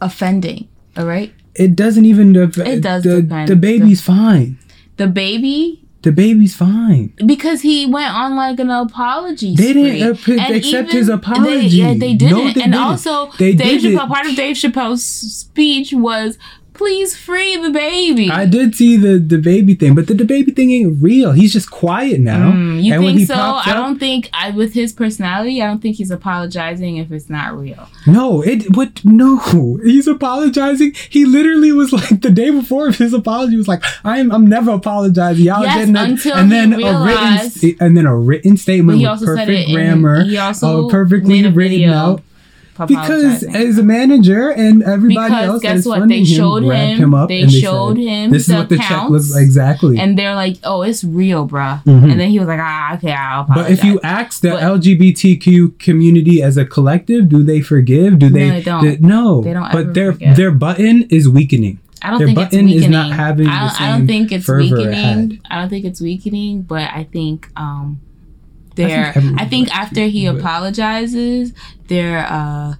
[0.00, 2.32] offending all right It doesn't even.
[2.32, 3.48] dep- It does The, depend.
[3.48, 4.58] the baby's fine.
[4.96, 7.12] the baby The baby's fine.
[7.24, 9.98] because he went on like an apology They spree.
[10.00, 11.50] didn't p- And accept his apology.
[11.52, 12.74] they, yeah, they didn't No, they and didn't.
[12.74, 13.98] also They Dave didn't.
[13.98, 16.38] Chappelle, part of Dave Chappelle's speech was
[16.74, 20.52] please free the baby I did see the the baby thing, but the, the baby
[20.52, 21.32] thing ain't real.
[21.32, 22.50] He's just quiet now.
[22.52, 23.34] Mm, you and when think he so?
[23.34, 27.30] I up- don't think I with his personality, I don't think he's apologizing if it's
[27.30, 27.88] not real.
[28.06, 29.38] No, it what no.
[29.84, 30.94] He's apologizing.
[31.10, 34.72] He literally was like the day before of his apology was like, I'm I'm never
[34.72, 35.44] apologizing.
[35.44, 35.96] Y'all Yes, it.
[35.96, 39.74] until and he then a written and then a written statement with perfect it in-
[39.74, 40.24] grammar.
[40.24, 42.22] he also uh, perfectly written out.
[42.76, 46.08] Because as a manager and everybody Because else that guess is what?
[46.08, 48.68] They showed him, him- him up they and they showed said, him This is what
[48.68, 49.98] the check looks exactly.
[49.98, 52.10] and they're like, "Oh, it's real, bruh." Mhm.
[52.10, 54.62] And then he was like, "Ah, okay, I'll apologize." But if you ask the But-
[54.62, 58.18] LGBTQ community as a collective, do they forgive?
[58.18, 58.50] Do they?
[58.50, 58.82] they don't.
[58.82, 60.36] th- no, They don't But their forgive.
[60.36, 61.78] their button is weakening.
[62.02, 62.90] I don't their think it's button is weakening.
[62.90, 65.40] not having I don't, I don't think it's it weakening.
[65.50, 68.00] I don't think it's weakening, but I think um,
[68.76, 71.52] think their everyone I think after he but- apologizes,
[71.88, 72.74] their uh,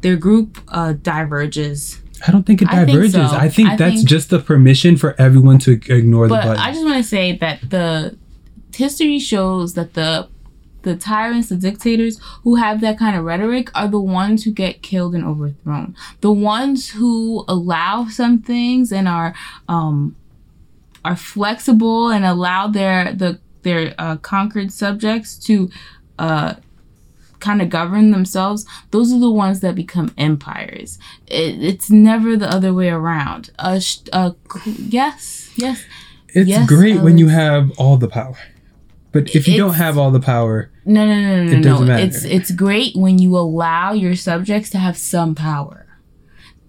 [0.00, 2.00] their group uh, diverges.
[2.26, 3.12] I don't think it I think diverges.
[3.12, 3.36] so.
[3.36, 6.62] I think I that's think- just the permission for everyone to ignore the But button.
[6.62, 8.16] I just want to say that the
[8.74, 10.28] history shows that the
[10.82, 14.82] the tyrants, the dictators who have that kind of rhetoric are the ones who get
[14.82, 15.96] killed and overthrown.
[16.20, 19.34] The ones who allow some things and are
[19.68, 20.14] um
[21.04, 25.68] are flexible and allow their the their uh, conquered subjects to
[26.18, 26.54] uh
[27.46, 32.48] kind of govern themselves those are the ones that become empires it, it's never the
[32.56, 34.30] other way around uh, sh- uh
[34.98, 35.84] yes yes
[36.36, 38.36] it's yes, great when you have all the power.
[39.12, 41.62] But if you don't have all the power, No, no, no, no, It no.
[41.62, 42.04] doesn't matter.
[42.04, 45.86] It's it's great when you allow your subjects to have some power.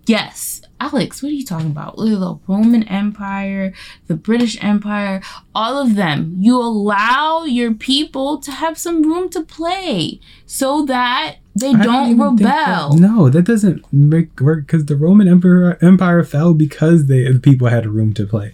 [0.05, 1.97] Yes, Alex, what are you talking about?
[1.97, 3.73] Look at The Roman Empire,
[4.07, 5.21] the British Empire,
[5.55, 6.35] all of them.
[6.39, 12.37] You allow your people to have some room to play so that they don't even
[12.37, 12.97] think that- rebel.
[12.99, 17.67] no, that doesn't make work because the Roman Emperor Empire fell because they the people
[17.69, 18.53] had a room to play.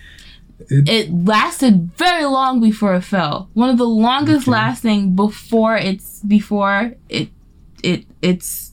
[0.69, 3.49] It lasted very long before it fell.
[3.53, 4.51] One of the longest Okay.
[4.51, 7.29] lasting before it's before it
[7.83, 8.71] it its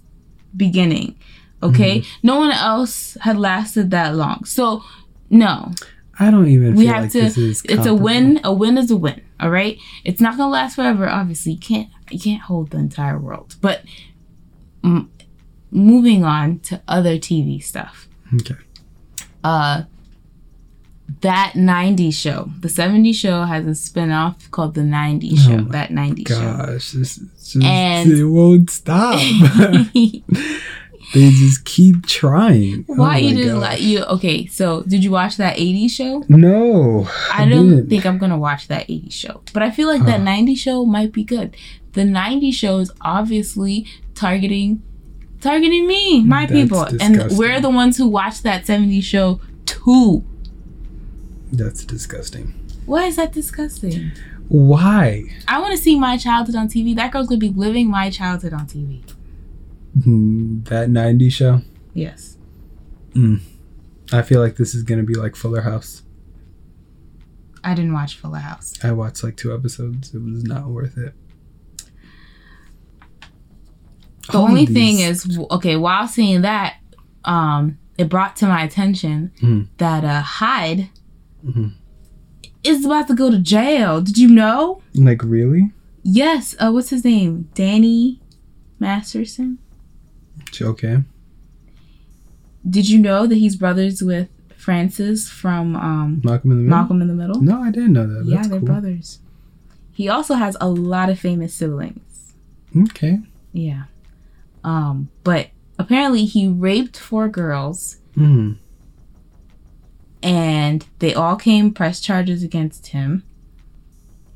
[0.56, 1.16] beginning.
[1.62, 2.00] Okay?
[2.00, 2.26] Mm-hmm.
[2.26, 4.44] No one else had lasted that long.
[4.44, 4.82] So
[5.28, 5.72] no.
[6.18, 8.40] I don't even We feel have like to this is it's a win.
[8.44, 9.22] A win is a win.
[9.40, 9.78] All right?
[10.04, 11.08] It's not to last forever.
[11.08, 13.56] Obviously, you can't you can't hold the entire world.
[13.60, 13.82] But
[14.84, 15.10] m-
[15.70, 18.08] moving on to other TV stuff.
[18.34, 18.56] Okay.
[19.44, 19.84] uh
[21.22, 25.90] that 90s show the 70s show has a spin-off called the 90s Oh show that
[25.90, 29.18] 90s Gosh, this is just And- it won't stop.
[31.14, 32.84] they just keep trying.
[32.88, 33.62] Oh why my you didn't God.
[33.62, 37.88] like you okay so did you watch that 80s show No, i don't didn't.
[37.88, 40.24] think i'm gonna watch that 80s show but i feel like that Oh.
[40.24, 41.56] 90s show might be good
[41.94, 44.82] the 90s show is obviously targeting
[45.40, 50.24] targeting me my That's people and we're the ones who watched that 70s show too
[51.52, 52.54] That's disgusting.
[52.86, 54.12] why is that disgusting
[54.48, 55.24] Why?
[55.46, 56.94] I want to see my childhood on TV.
[56.96, 59.00] That girl's gonna be living my childhood on TV.
[60.04, 61.62] Hmm, That 90s show.
[61.94, 62.36] Yes.
[64.12, 66.02] I feel like this is gonna be like Fuller House.
[67.62, 68.72] I didn't watch Fuller House.
[68.82, 70.14] I watched like two episodes.
[70.14, 71.14] It was not worth it.
[74.30, 76.76] The All only thing is, okay, while seeing that,
[77.24, 79.66] um, it brought to my attention Mhm.
[79.78, 80.88] that uh, Hyde
[81.44, 81.72] Mhm.
[82.62, 84.00] is about to go to jail.
[84.00, 84.82] Did you know?
[84.94, 85.72] like really?
[86.02, 86.54] Yes.
[86.58, 87.48] Uh, what's his name?
[87.54, 88.20] Danny
[88.78, 89.58] Masterson.
[90.60, 90.98] Okay.
[92.68, 96.76] Did you know that he's brothers with Francis from um, Malcolm in the Middle.
[96.78, 97.40] Malcolm in the Middle?
[97.42, 98.24] No, I didn't know that.
[98.26, 98.66] yeah, That's they're cool.
[98.66, 99.20] brothers.
[99.92, 102.34] He also has a lot of famous siblings.
[102.76, 103.18] Okay.
[103.52, 103.84] Yeah.
[104.62, 105.48] Um, but
[105.78, 108.56] apparently he raped four girls Mm.
[110.22, 113.22] and they all came press charges against him.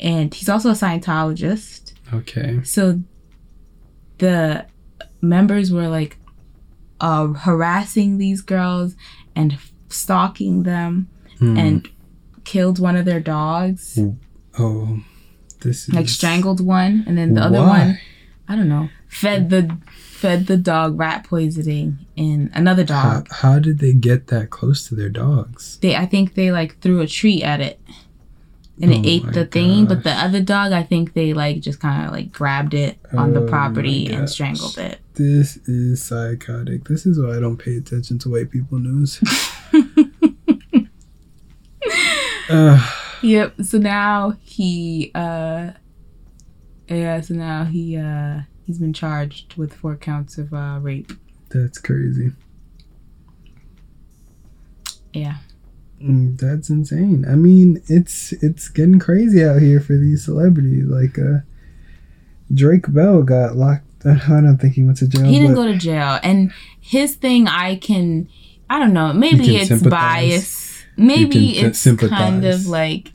[0.01, 1.93] And he's also a Scientologist.
[2.13, 2.61] Okay.
[2.65, 3.01] So
[4.19, 4.67] the
[5.25, 6.17] members were like
[7.01, 8.95] uh, harassing these girls
[9.35, 9.59] and
[9.89, 11.09] stalking them
[11.41, 11.59] Mm.
[11.59, 11.89] and
[12.45, 13.99] killed one of their dogs,
[14.57, 15.01] oh,
[15.63, 17.99] this is like strangled one, and then the other one,
[18.49, 18.89] I don't know.
[19.09, 23.27] fed the fed the dog rat poisoning and another dog.
[23.43, 25.79] how did they get that close to their dogs?
[25.83, 27.81] They I think they like threw a treat at it.
[28.81, 31.81] And Oh it ate the thing, but the other dog, I think they like just
[31.81, 35.01] kind of like grabbed it on the Oh property and strangled it.
[35.15, 36.85] This is psychotic.
[36.85, 39.21] This is why I don't pay attention to white people news.
[42.51, 42.91] uh,
[43.23, 43.55] Yep.
[43.63, 45.71] So now he uh
[46.89, 51.11] yeah, so now he uh he's been charged with four counts of uh rape.
[51.49, 52.33] that's crazy.
[55.15, 55.37] Yeah.
[56.03, 57.25] Mm, That's insane.
[57.27, 60.85] I mean, it's it's getting crazy out here for these celebrities.
[60.87, 61.39] Like uh,
[62.53, 63.94] Drake Bell got locked.
[64.29, 65.25] I don't think he went to jail.
[65.25, 66.19] He didn't go to jail.
[66.23, 68.29] And his thing I can
[68.69, 69.91] I don't know, maybe it's sympathize.
[69.91, 70.83] bias.
[70.97, 72.19] Maybe it's sympathize.
[72.19, 73.13] kind of like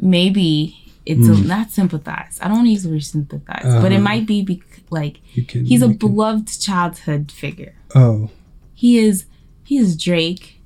[0.00, 1.46] maybe it's a, Mm.
[1.46, 2.38] not sympathize.
[2.40, 4.04] I don't want to use the word sympathize, but it Uh-huh.
[4.04, 5.64] might be bec- like can.
[5.64, 7.74] he's a can- beloved childhood figure.
[7.94, 8.30] oh,
[8.74, 9.24] He is
[9.64, 10.60] he is Drake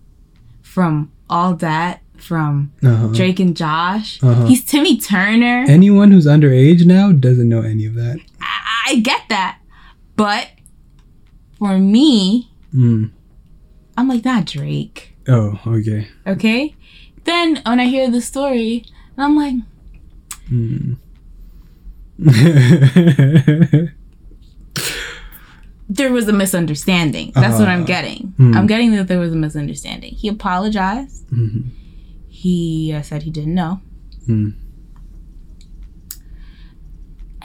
[0.62, 3.08] from all that from uh-huh.
[3.08, 4.18] Drake and Josh.
[4.22, 4.46] Uh-huh.
[4.46, 5.64] He's Timmy Turner.
[5.68, 8.18] Anyone who's underage now doesn't know any of that.
[8.40, 8.46] I,
[8.86, 9.58] I get that.
[10.16, 10.48] But
[11.58, 13.10] for me, Mm.
[13.96, 15.14] I'm like, not Drake.
[15.28, 16.08] Oh, okay.
[16.26, 16.74] Okay?
[17.24, 18.84] Then when I hear the story,
[19.18, 19.54] I'm like,
[20.50, 20.96] Mm.
[25.88, 27.32] there was a misunderstanding.
[27.34, 28.34] That's what I'm Uh, getting.
[28.36, 28.54] hmm.
[28.56, 30.14] I'm getting that there was a misunderstanding.
[30.14, 31.28] He apologized.
[31.30, 31.64] Mhm.
[32.28, 33.80] He uh, said he didn't know.
[34.28, 34.54] Mm.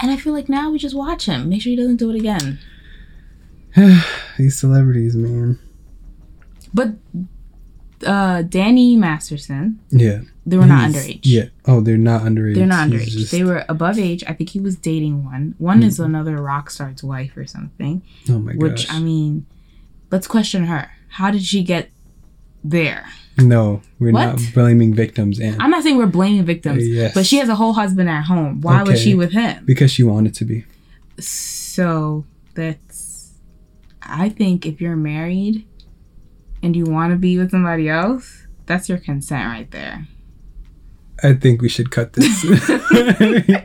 [0.02, 1.50] And I feel like now we just watch him.
[1.50, 2.60] Make sure he doesn't do it again.
[4.38, 5.60] These celebrities, man.
[6.74, 6.94] But
[8.06, 10.22] uh Danny Masterson, Yeah.
[10.46, 11.20] they were not He's- underage.
[11.24, 11.46] Yeah.
[11.66, 12.56] Oh, they're not underage.
[12.56, 13.12] They're not He's underage.
[13.20, 14.24] just- They were above age.
[14.28, 15.54] I think he was dating one.
[15.60, 16.06] One is Mhm.
[16.06, 18.02] another rock star's wife or something.
[18.30, 18.62] oh my gosh.
[18.62, 18.92] Which.
[18.92, 19.46] I mean,
[20.10, 20.90] let's question her.
[21.10, 21.91] How did she get
[22.64, 23.06] there?
[23.38, 24.26] no, we're What?
[24.26, 27.14] not blaming victims, and I'm not saying we're blaming victims, Uh, yes.
[27.14, 28.62] but she has a whole husband at home.
[28.62, 29.64] Why was she with him?
[29.66, 30.66] because she wanted to be.
[31.20, 33.32] So that's.
[34.04, 35.66] I think if you're married
[36.62, 40.08] and you want to be with somebody else, that's your consent right there.
[41.24, 42.44] I think we should cut this.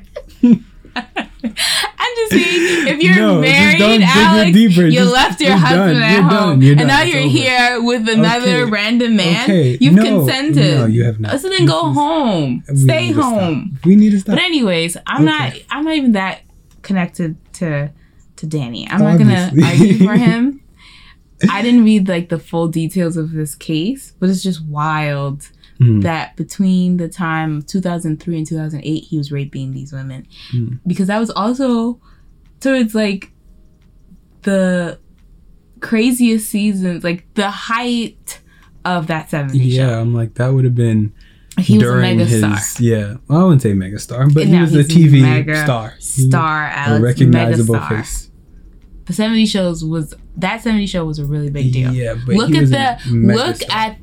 [2.19, 5.57] I'm just saying, if you're No, married, don't dig it Alex, you Just- left your
[5.57, 6.03] husband done.
[6.03, 6.79] at home, done.
[6.79, 7.29] And now you're over.
[7.29, 8.71] here with another Okay.
[8.71, 9.45] random man.
[9.45, 9.79] Okay.
[9.81, 10.79] You've No, consented.
[10.79, 11.41] no, you have not.
[11.41, 12.63] So then go home.
[12.75, 13.35] Stay need to stop.
[13.41, 13.79] home.
[13.85, 14.35] We need to stop.
[14.37, 15.53] But anyways, I'm not.
[15.71, 16.41] I'm not even that
[16.83, 17.91] connected to
[18.37, 18.87] to Danny.
[18.91, 20.61] I'm not gonna argue for him.
[21.51, 25.49] I didn't read like the full details of this case, but it's just wild
[25.81, 26.03] Mm.
[26.03, 30.27] that between the time of 2003 and 2008, he was raping these women.
[30.55, 30.81] Mm.
[30.87, 32.01] Because that was also
[32.61, 33.31] towards like
[34.43, 34.99] the
[35.81, 38.41] craziest seasons, like the height
[38.85, 41.13] of that 70s yeah, I'm like that would have been
[41.59, 41.63] show.
[41.63, 42.83] He was a during mega his star.
[42.85, 43.17] yeah.
[43.29, 45.95] Well, I wouldn't say mega star, but he was a TV mega star.
[45.99, 48.03] Star, a recognizable mega star.
[48.03, 48.31] face.
[49.07, 51.93] The 70 shows was that 70 show was a really big deal.
[51.93, 53.79] Yeah, but look he at was the look star.
[53.79, 53.99] at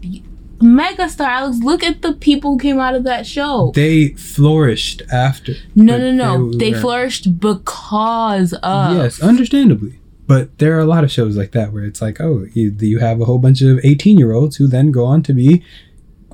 [0.64, 1.58] Megastar Alex.
[1.60, 3.72] Look at the people who came out of that show.
[3.76, 5.54] They flourished after.
[5.76, 6.52] no, no, no.
[6.54, 8.96] they They, flourished because of.
[8.96, 10.00] Yes, understandably.
[10.26, 13.00] But there are a lot of shows like that where it's like, oh, you, you
[13.00, 15.62] have a whole bunch of 18 year olds who then go on to be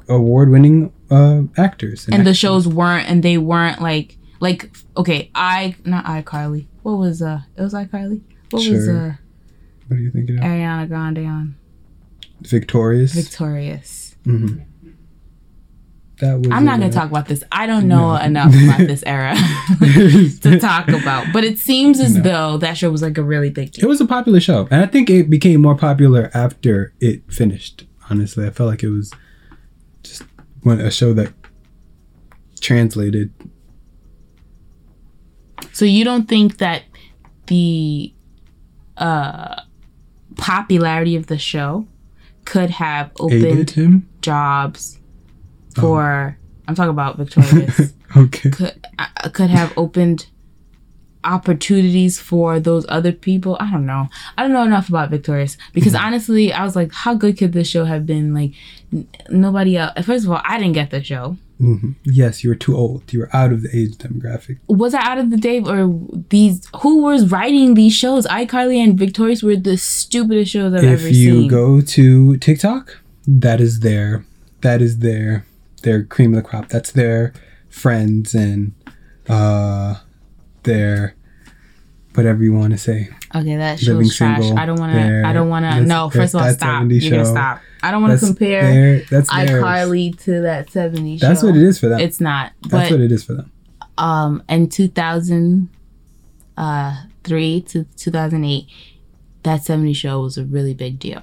[0.08, 2.08] award winning uh, actors.
[2.12, 6.68] and the shows weren't, and they weren't like, like okay, I not iCarly.
[6.84, 7.42] What was uh?
[7.58, 8.22] It was iCarly.
[8.52, 9.14] What was uh?
[9.88, 10.44] What are you thinking of?
[10.44, 11.56] Ariana Grande on
[12.42, 13.14] Victorious.
[13.14, 14.09] Victorious.
[14.30, 14.48] Hmm
[16.20, 16.48] That was.
[16.52, 17.44] I'm not gonna uh, talk about this.
[17.52, 18.22] I don't know No.
[18.22, 19.36] enough about this era
[20.42, 21.28] to talk about.
[21.34, 22.22] But it seems as No.
[22.22, 24.86] though that show was like a really big It was a popular show, and I
[24.86, 27.86] think it became more popular after it finished.
[28.10, 29.14] Honestly, I felt like it was
[30.04, 30.24] just
[30.64, 31.32] one a show that
[32.60, 33.32] translated.
[35.72, 36.84] So you don't think that
[37.48, 38.14] the
[38.98, 39.62] uh
[40.36, 41.88] popularity of the show
[42.46, 44.09] could have Aided opened him.
[44.22, 44.98] Jobs
[45.78, 45.82] Oh.
[45.82, 48.50] for I'm talking about Victorious okay.
[48.50, 50.28] could uh, could have opened
[51.24, 53.58] opportunities for those other people.
[53.60, 54.08] I don't know.
[54.38, 56.06] I don't know enough about Victorious because Mm-hmm.
[56.06, 58.34] honestly, I was like, how good could this show have been?
[58.34, 58.54] Like,
[58.94, 59.94] n- nobody else.
[60.06, 61.38] First of all, I didn't get the show.
[61.58, 63.12] hmm Yes, you were too old.
[63.12, 64.60] You were out of the age demographic.
[64.68, 65.94] Was I out of the day or
[66.30, 66.68] these?
[66.82, 68.26] Who was writing these shows?
[68.28, 71.12] iCarly and Victorious were the stupidest shows I've if ever seen.
[71.12, 72.98] If you go to TikTok,
[73.40, 74.26] that is their
[74.62, 75.46] that is their
[75.84, 76.70] their cream of the crop.
[76.70, 77.34] That's their
[77.70, 78.74] friends and
[79.28, 79.96] uh
[80.64, 81.16] their
[82.16, 83.10] whatever you want to say.
[83.36, 84.42] Okay, that show Living is trash.
[84.42, 85.24] Single, I don't want to.
[85.26, 85.82] I don't want to.
[85.82, 86.86] No, first of all, stop.
[86.90, 87.62] You're gonna stop.
[87.84, 89.64] I don't want to That's compare their- that's theirs.
[89.64, 91.48] iCarly to that 70s That's show.
[91.48, 92.00] what it is for them.
[92.00, 92.52] It's not.
[92.64, 93.52] that's But what it is for them.
[94.00, 98.68] um, in 2003 to 2008,
[99.44, 101.22] that 70 show was a really big deal.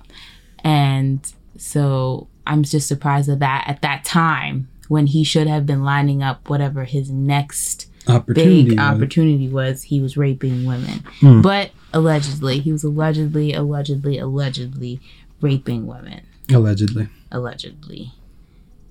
[0.64, 1.20] And
[1.59, 6.22] so I'm just surprised at that at that time when he should have been lining
[6.22, 8.70] up whatever his next Opportunity.
[8.70, 11.04] big opportunity was, he was raping women.
[11.20, 11.40] Hmm.
[11.40, 15.00] But allegedly, he was allegedly, allegedly, allegedly
[15.40, 16.24] raping women.
[16.52, 17.09] Allegedly.
[17.32, 18.12] Allegedly.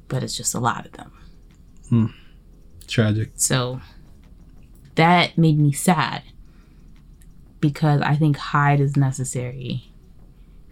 [0.09, 1.11] But it's just a lot of them.
[1.89, 2.05] Hmm.
[2.87, 3.31] Tragic.
[3.35, 3.79] So
[4.95, 6.23] that made me sad
[7.61, 9.89] because I think Hyde is necessary.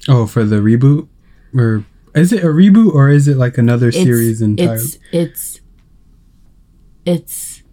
[0.10, 1.08] Oh, for the reboot?
[1.56, 1.86] Or
[2.16, 4.74] is it a reboot or is it like another It's, series entirely?
[4.76, 5.62] it's it's
[7.06, 7.64] it's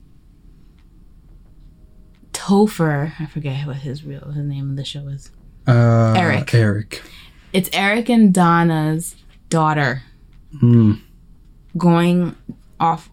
[2.33, 3.13] Topher.
[3.19, 5.31] I forget what his real his name of the show is.
[5.67, 6.55] uh, Eric.
[6.55, 7.03] Eric.
[7.53, 9.17] It's Eric and Donna's
[9.49, 10.03] daughter
[10.63, 11.01] Mm.
[11.77, 12.35] going
[12.81, 13.09] off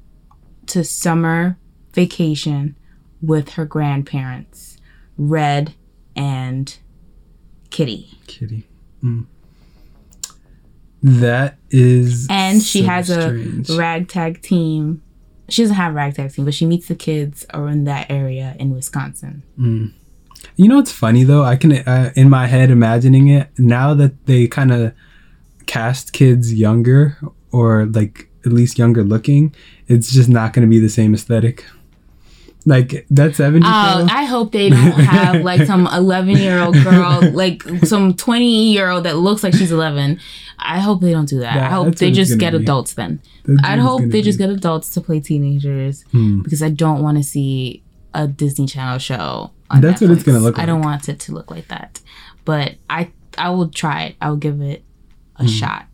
[0.67, 1.57] to summer
[1.93, 2.75] vacation
[3.21, 4.77] with her grandparents,
[5.17, 5.73] Red
[6.15, 6.75] and
[7.69, 8.17] Kitty.
[8.25, 8.67] Kitty.
[9.03, 9.27] Mm.
[11.03, 12.27] That is.
[12.29, 13.69] and she so has strange.
[13.69, 15.01] a ragtag team.
[15.49, 18.73] She doesn't have a ragtag team, but she meets the kids around that area in
[18.73, 19.43] Wisconsin.
[19.57, 19.93] Mm.
[20.55, 21.43] You know what's funny though?
[21.43, 24.93] I can uh, in my head imagining it now that they kind of
[25.65, 27.17] cast kids younger
[27.51, 29.53] or like at least younger looking.
[29.87, 31.65] It's just not going to be the same aesthetic.
[32.67, 34.13] Like that 70s Oh, show?
[34.13, 34.77] I hope they don't
[35.15, 39.53] have like some 11 year old girl, like some 20 year old that looks like
[39.53, 40.19] she's 11.
[40.59, 41.55] I hope they don't do that.
[41.55, 42.57] I hope they just get be.
[42.57, 43.21] adults then.
[43.45, 46.41] It's hope they just get adults to play teenagers Hmm.
[46.41, 49.51] because I don't want to see a Disney Channel show.
[49.69, 52.01] On That's what it's gonna look I don't want it to look like that,
[52.43, 54.15] but I I will try it.
[54.19, 54.83] I will give it
[55.37, 55.47] a Hmm.
[55.47, 55.85] shot.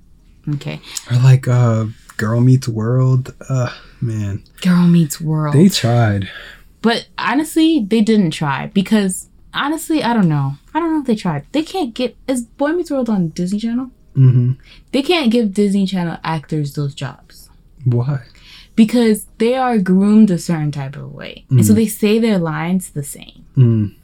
[0.56, 1.86] Okay, Or like uh,
[2.18, 3.34] Girl Meets World.
[3.48, 3.70] Uh,
[4.02, 5.56] man, Girl Meets World.
[5.56, 6.30] they tried.
[6.84, 10.54] But honestly, they didn't try because honestly, I don't know.
[10.74, 11.48] I don't know if they tried.
[11.52, 13.90] They can't get is Boy Meets World on Disney Channel.
[14.14, 14.52] hmm
[14.92, 17.50] They can't give Disney Channel actors those jobs.
[17.84, 18.20] Why?
[18.76, 21.46] because they are groomed a certain type of way.
[21.50, 23.46] And so they say their lines the same.
[23.56, 23.96] Mm.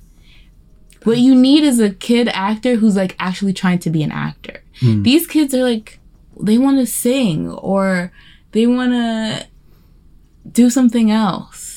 [1.03, 4.61] What you need is a kid actor who's like actually trying to be an actor.
[4.81, 5.03] Mm.
[5.03, 5.99] These kids are like,
[6.39, 8.11] they want to sing or
[8.51, 9.47] they want to
[10.51, 11.68] do something else.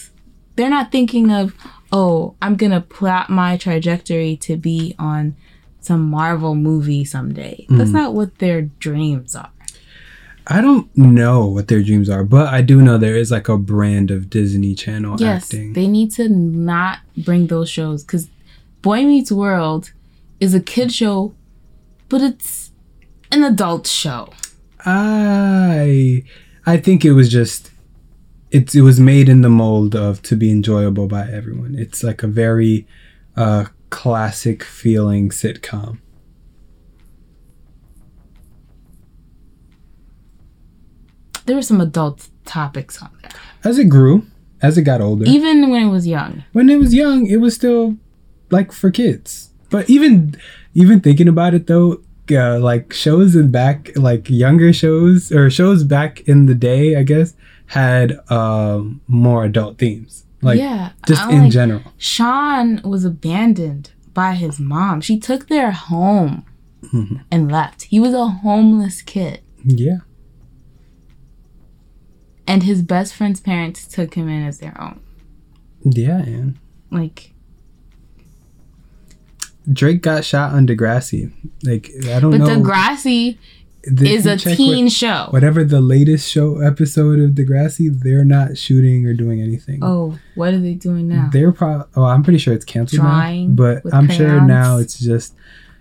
[0.57, 1.55] They're not thinking of,
[1.91, 5.37] oh, I'm going to plot my trajectory to be on
[5.81, 7.67] some Marvel movie someday.
[7.69, 7.97] That's hmm.
[7.97, 9.51] not what their dreams are.
[10.47, 13.57] I don't know what their dreams are, but I do know there is like a
[13.57, 15.73] brand of Disney Channel Yes, acting.
[15.73, 18.29] they need to not bring those shows because
[18.81, 19.93] Boy Meets World
[20.41, 21.33] is a kid show,
[22.09, 22.73] but it's
[23.31, 24.31] an adult show.
[24.85, 26.25] I
[26.67, 27.71] I think it was just
[28.53, 31.75] it's it was made in the mold of to be enjoyable by everyone.
[31.77, 32.87] It's like a very
[33.37, 35.99] uh classic feeling sitcom.
[41.47, 43.33] There were some adult topics on there,
[43.65, 44.27] As it grew,
[44.61, 45.25] as it got older.
[45.27, 46.45] even when it was young.
[46.53, 47.97] when it was young, it was still
[48.51, 49.51] like for kids.
[49.71, 50.37] But even
[50.75, 52.01] even thinking about it though,
[52.31, 57.03] uh, like shows in back like younger shows or shows back in the day, I
[57.03, 57.35] guess,
[57.73, 60.25] had um, more adult themes.
[60.43, 61.83] Like yeah, just in like- general.
[61.97, 65.01] Sean was abandoned by his mom.
[65.01, 66.45] She took their home
[66.83, 67.23] Mhm.
[67.31, 67.85] and left.
[67.85, 69.99] He was a homeless kid, Yeah.
[72.47, 75.01] and his best friend's parents took him in as their own.
[75.85, 76.57] Yeah, and
[76.91, 77.33] Like,
[79.73, 81.31] Drake got shot on Degrassi.
[81.64, 82.47] Like I don't but know.
[82.47, 83.39] But Degrassi
[83.85, 85.26] is a teen what- show.
[85.30, 89.80] whatever the latest show episode of Degrassi, they're not shooting or doing anything.
[89.83, 91.28] Oh, what are they doing now?
[91.33, 91.87] They're probably.
[91.97, 93.55] Oh, I'm pretty sure it's canceled Drawing now.
[93.55, 95.35] But I'm sure now it's just,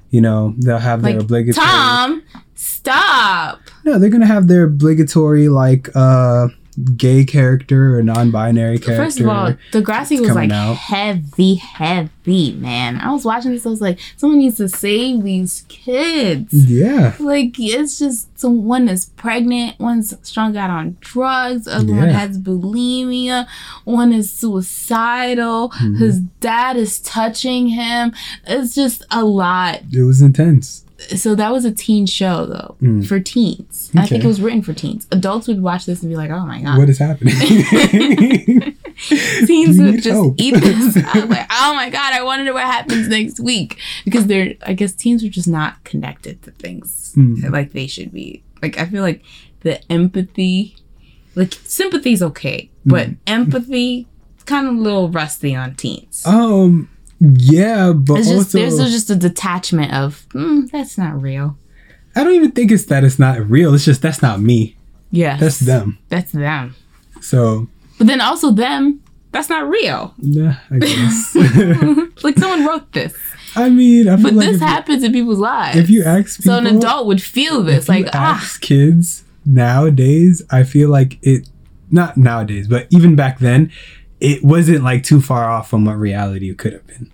[0.10, 1.66] you know, they'll have their like obligatory.
[1.66, 2.24] Tom,
[2.56, 3.60] stop.
[3.86, 6.48] No, they're gonna have their obligatory like uh
[6.96, 9.04] gay character or non-binary character.
[9.06, 10.76] First of all, Degrassi was like out.
[10.78, 12.98] heavy, heavy, man.
[13.02, 13.66] I was watching this.
[13.66, 16.54] I was like, someone needs to save these kids.
[16.54, 22.08] yeah, Like it's just so one is pregnant, one's strung out on drugs, other one
[22.10, 23.48] has bulimia,
[23.84, 25.98] one is suicidal, Mm-hmm.
[25.98, 28.14] his dad is touching him.
[28.46, 29.82] It's just a lot.
[29.92, 30.86] it was intense.
[31.18, 33.06] So that was a teen show though, Mm.
[33.08, 33.90] for teens.
[33.94, 35.08] And I think it was written for teens.
[35.12, 37.34] Adults would watch this and be like, "Oh my god." What is happening?
[39.48, 40.36] teens would just hope.
[40.38, 40.98] eat this.
[41.14, 44.54] I was like, oh my god, I wonder what happens next week because they're.
[44.66, 47.50] I guess teens are just not connected to things Mm.
[47.52, 48.44] like they should be.
[48.62, 49.24] Like I feel like
[49.62, 50.76] the empathy,
[51.36, 53.18] like sympathy's okay, but Mm.
[53.28, 54.08] empathy
[54.46, 56.24] kind of a little rusty on teens.
[56.26, 56.90] Um.
[57.24, 61.56] Yeah, but It's just also there's just a detachment of mm, that's not real.
[62.16, 63.74] I don't even think it's that it's not real.
[63.76, 64.76] It's just that's not me.
[65.12, 66.00] Yeah, That's them.
[66.10, 66.74] That's them.
[67.22, 67.68] So
[67.98, 69.02] But then also them,
[69.32, 70.14] that's not real.
[70.18, 71.36] yeah, I guess.
[72.24, 73.14] like someone wrote this.
[73.56, 75.78] I mean, I feel But like this happens in people's lives.
[75.78, 79.26] if you ask people, so an adult would feel this, you like ah, ask kids
[79.46, 81.48] nowadays, I feel like it.
[81.94, 83.70] Not nowadays, but even back then,
[84.22, 87.12] it wasn't like too far off from what reality could have been.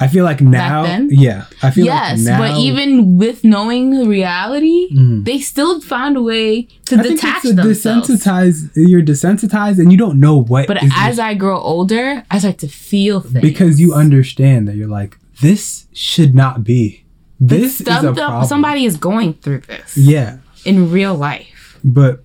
[0.00, 1.08] I feel like now, then?
[1.10, 2.18] yeah, I feel yes.
[2.18, 5.24] like now, but even with knowing reality, Mhm.
[5.24, 8.08] they still found a way to I think detach it's a themselves.
[8.08, 8.70] desensitize.
[8.76, 10.68] You're desensitized, and you don't know what.
[10.68, 14.86] But as I grow older, I start to feel things because you understand that you're
[15.00, 17.04] like this should not be.
[17.40, 18.44] But This is a problem.
[18.46, 21.76] Somebody is going through this Yeah, in real life.
[21.84, 22.22] but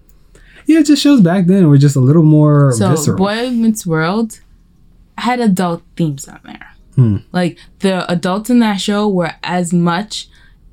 [0.66, 3.18] yeah, it just shows back then we're just a little more So visceral.
[3.18, 4.40] Boy Meets World
[5.18, 6.70] had adult themes on there.
[6.96, 7.18] Hmm.
[7.32, 10.28] Like the adults in that show were as much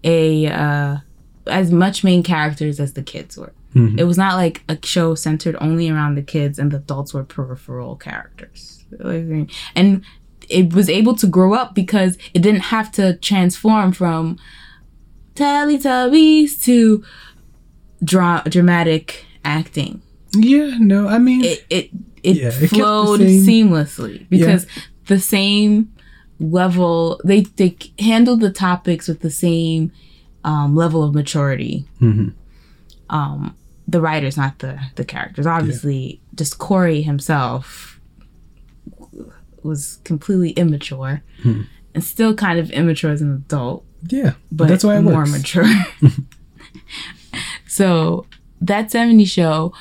[0.04, 0.96] a uh,
[1.46, 3.52] as much main characters as the kids were.
[3.74, 3.98] Mhm.
[3.98, 7.22] It was not like a show centered only around the kids and the adults were
[7.24, 8.84] peripheral characters.
[9.76, 10.02] And
[10.48, 14.36] it was able to grow up because it didn't have to transform from
[15.36, 17.04] Teletubbies to
[18.02, 20.00] dra- dramatic acting
[20.34, 21.90] Yeah, no, I mean, it it
[22.22, 24.66] it Yeah, flowed seamlessly because
[25.06, 25.92] the same
[26.38, 29.90] level they they handled the topics with the same
[30.44, 31.84] um, level of maturity.
[32.00, 32.32] mhm.
[33.10, 33.56] Um,
[33.88, 35.46] the writers, not the the characters.
[35.46, 37.98] Obviously, just Corey himself
[39.62, 41.62] was completely immature Hmm.
[41.94, 45.32] and still kind of immature as an adult yeah, but that's why it more works.
[45.32, 45.66] mature.
[47.66, 48.26] so
[48.60, 49.72] that 70 show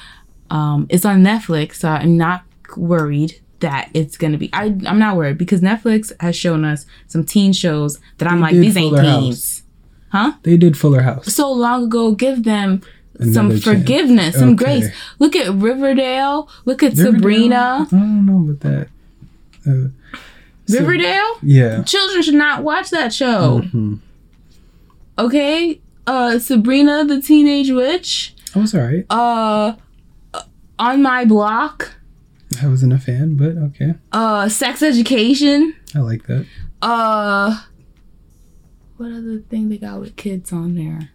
[0.50, 2.44] um, is on Netflix, so I'm not
[2.78, 4.50] worried that it's gonna be.
[4.54, 8.54] I I'm not worried because Netflix has shown us some teen shows that I'm like
[8.54, 9.20] these ain't Fuller House.
[9.22, 9.64] teens.
[10.12, 10.34] Huh?
[10.44, 11.34] They did Fuller House.
[11.34, 12.82] So long ago, give them
[13.34, 13.64] some chance.
[13.66, 14.64] forgiveness, some Okay.
[14.80, 14.90] grace.
[15.20, 16.48] Look at Riverdale.
[16.66, 17.14] Look at Riverdale?
[17.20, 17.88] Sabrina.
[17.92, 18.88] I don't know about that.
[19.68, 19.90] Uh,
[20.66, 21.38] so- Riverdale.
[21.44, 21.84] yeah.
[21.84, 23.62] Children should not watch that show.
[23.74, 24.00] Mhm.
[25.18, 25.82] Okay.
[26.08, 28.34] Uh, Sabrina the Teenage Witch.
[28.60, 29.06] I was alright.
[29.10, 29.74] uh
[30.78, 31.94] on my block
[32.62, 33.94] I wasn't a fan, but okay.
[34.12, 36.46] uh sex education I like that.
[36.82, 37.62] uh
[38.98, 41.10] what other thing they got with kids on there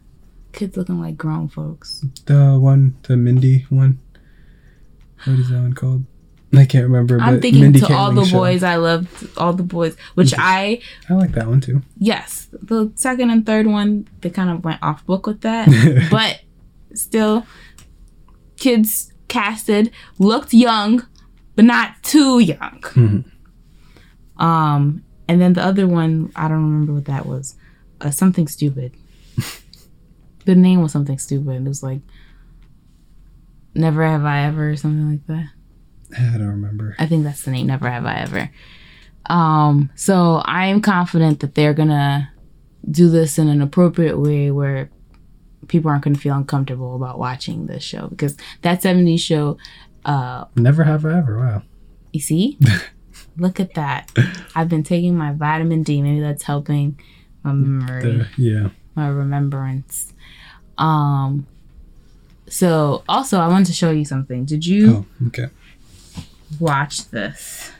[0.53, 3.99] kids looking like grown folks The one, the Mindy one.
[5.25, 6.05] What is that one called?
[6.55, 7.19] I can't remember.
[7.19, 8.37] i'm but thinking Mindy to all the show.
[8.37, 10.79] boys i loved all the boys which i
[11.09, 11.81] I like that one too.
[11.97, 15.67] yes the second and third one they kind of went off book with that
[16.11, 16.39] but
[16.97, 17.45] still
[18.57, 21.05] kids casted looked young
[21.55, 23.25] but not too young Mhm.
[24.37, 27.55] Um, and then the other one, I don't remember what that was.
[28.01, 28.93] Uh, something stupid.
[30.45, 31.55] the name was something stupid.
[31.55, 32.01] It was like
[33.73, 35.49] Never Have I Ever or something like that.
[36.17, 36.95] I don't remember.
[36.99, 37.67] I think that's the name.
[37.67, 38.51] Never Have I Ever.
[39.27, 42.29] Um, so I am confident that they're gonna
[42.89, 44.89] do this in an appropriate way where
[45.67, 49.57] people aren't gonna feel uncomfortable about watching this show because that 70s show,
[50.05, 51.37] uh, Never have I ever.
[51.39, 51.63] Wow.
[52.13, 52.57] you see?
[53.37, 54.11] Look at that.
[54.55, 56.01] I've been taking my vitamin D.
[56.01, 56.99] Maybe that's helping
[57.43, 58.69] my memory, The, yeah.
[58.95, 60.13] my remembrance.
[60.77, 61.47] Um
[62.47, 64.45] so also I wanted to show you something.
[64.45, 65.47] Did you Oh, okay.
[66.59, 67.71] watch this?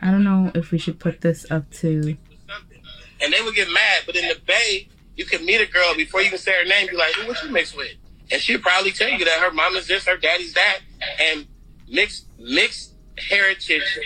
[0.00, 2.16] I don't know if we should put this up to
[3.20, 6.22] And they would get mad, but in the Bay, you could meet a girl before
[6.22, 6.88] you can say her name.
[6.88, 7.92] Be like, "Who what you mixed with?"
[8.30, 10.78] And she'd probably tell you that her mama's this, her daddy's that,
[11.20, 11.46] and
[11.88, 13.98] mixed mixed heritage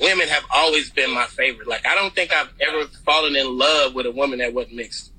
[0.00, 1.68] women have always been my favorite.
[1.68, 5.12] Like I don't think I've ever fallen in love with a woman that wasn't mixed.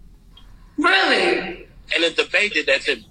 [0.78, 1.68] Really?
[1.96, 3.10] And the debate did that to me.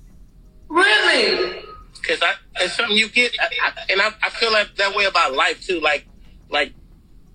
[0.68, 1.62] Really?
[2.06, 5.04] Cause I, it's something you get, I, I, and I, I feel like that way
[5.04, 5.80] about life too.
[5.80, 6.06] Like,
[6.48, 6.72] like,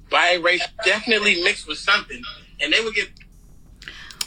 [0.09, 2.21] bi race definitely mixed with something,
[2.61, 3.09] and they would get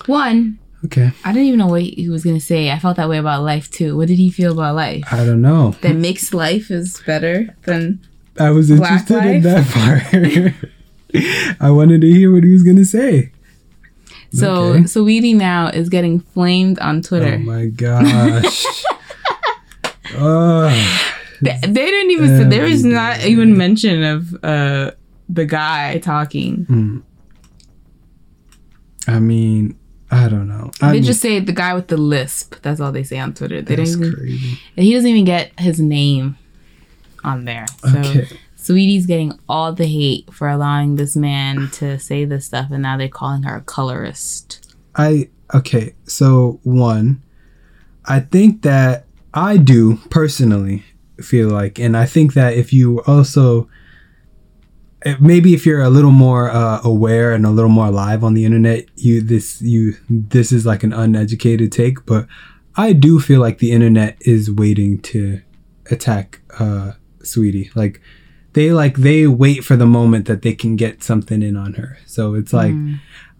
[0.09, 0.59] one.
[0.85, 1.11] Okay.
[1.25, 2.71] I didn't even know what he was gonna say.
[2.71, 3.97] I felt that way about life too.
[3.97, 5.05] What did he feel about life?
[5.11, 5.75] I don't know.
[5.81, 8.01] That mixed life is better than
[8.39, 10.55] I was interested in that part.
[11.61, 13.33] I wanted to hear what he was gonna say.
[14.33, 14.55] so.
[14.75, 14.81] Okay.
[14.83, 17.35] Saweetie now is getting flamed on Twitter.
[17.35, 18.65] Oh my gosh.
[20.19, 20.69] oh,
[21.43, 22.29] They, they didn't even.
[22.29, 24.91] say there was not even mention of uh
[25.29, 26.67] the guy talking.
[26.71, 27.03] Mm.
[29.09, 29.77] I mean,
[30.11, 30.71] I don't know.
[30.81, 32.57] I they mean, just say the guy with the lisp.
[32.63, 33.61] That's all they say on Twitter.
[33.63, 34.13] They that's even.
[34.13, 34.59] crazy.
[34.77, 36.39] And he doesn't even get his name
[37.25, 37.67] on there.
[37.83, 38.29] So Okay.
[38.57, 42.97] Saweetie's getting all the hate for allowing this man to say this stuff, and now
[42.97, 44.75] they're calling her a colorist.
[44.97, 45.95] I okay.
[46.07, 47.23] So one,
[48.05, 50.83] I think that I do personally
[51.21, 53.69] feel like, and I think that if you also
[55.21, 58.45] maybe if you're a little more uh, aware and a little more alive on the
[58.45, 62.27] internet, you this you this is like an uneducated take, but
[62.77, 65.41] I do feel like the internet is waiting to
[65.91, 66.93] attack uh,
[67.23, 67.75] Saweetie.
[67.77, 68.01] Like
[68.55, 71.99] they like they wait for the moment that they can get something in on her.
[72.07, 72.75] So it's like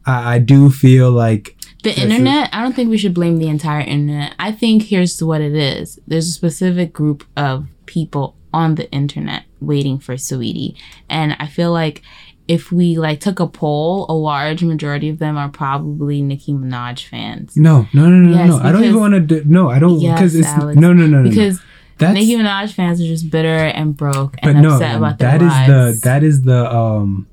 [0.05, 3.81] I, I do feel like The internet, I don't think we should blame the entire
[3.81, 4.35] internet.
[4.39, 9.45] I think here's what it is there's a specific group of people on the internet
[9.61, 10.77] waiting for Saweetie.
[11.09, 12.03] And I feel like
[12.49, 17.05] if we like took a poll, a large majority of them are probably Nicki Minaj
[17.07, 17.57] fans.
[17.57, 18.59] no no no no Yes, no.
[18.59, 19.21] I don't even want to.
[19.21, 21.23] do No, I don't Yes, because it's Alex, no no no no.
[21.23, 21.31] no.
[21.31, 21.61] Because
[21.99, 25.43] that's Nicki Minaj fans are just bitter and broke and no upset about their that
[25.43, 26.01] is lives.
[26.01, 27.27] the that is the um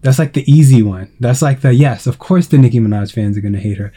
[0.00, 1.10] that's like the easy one.
[1.20, 3.92] That's like the yes, of course the Nicki Minaj fans are gonna hate her.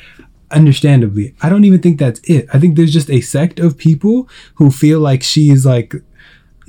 [0.51, 2.47] Understandably, I don't even think that's it.
[2.53, 5.93] I think there's just a sect of people who feel like she's like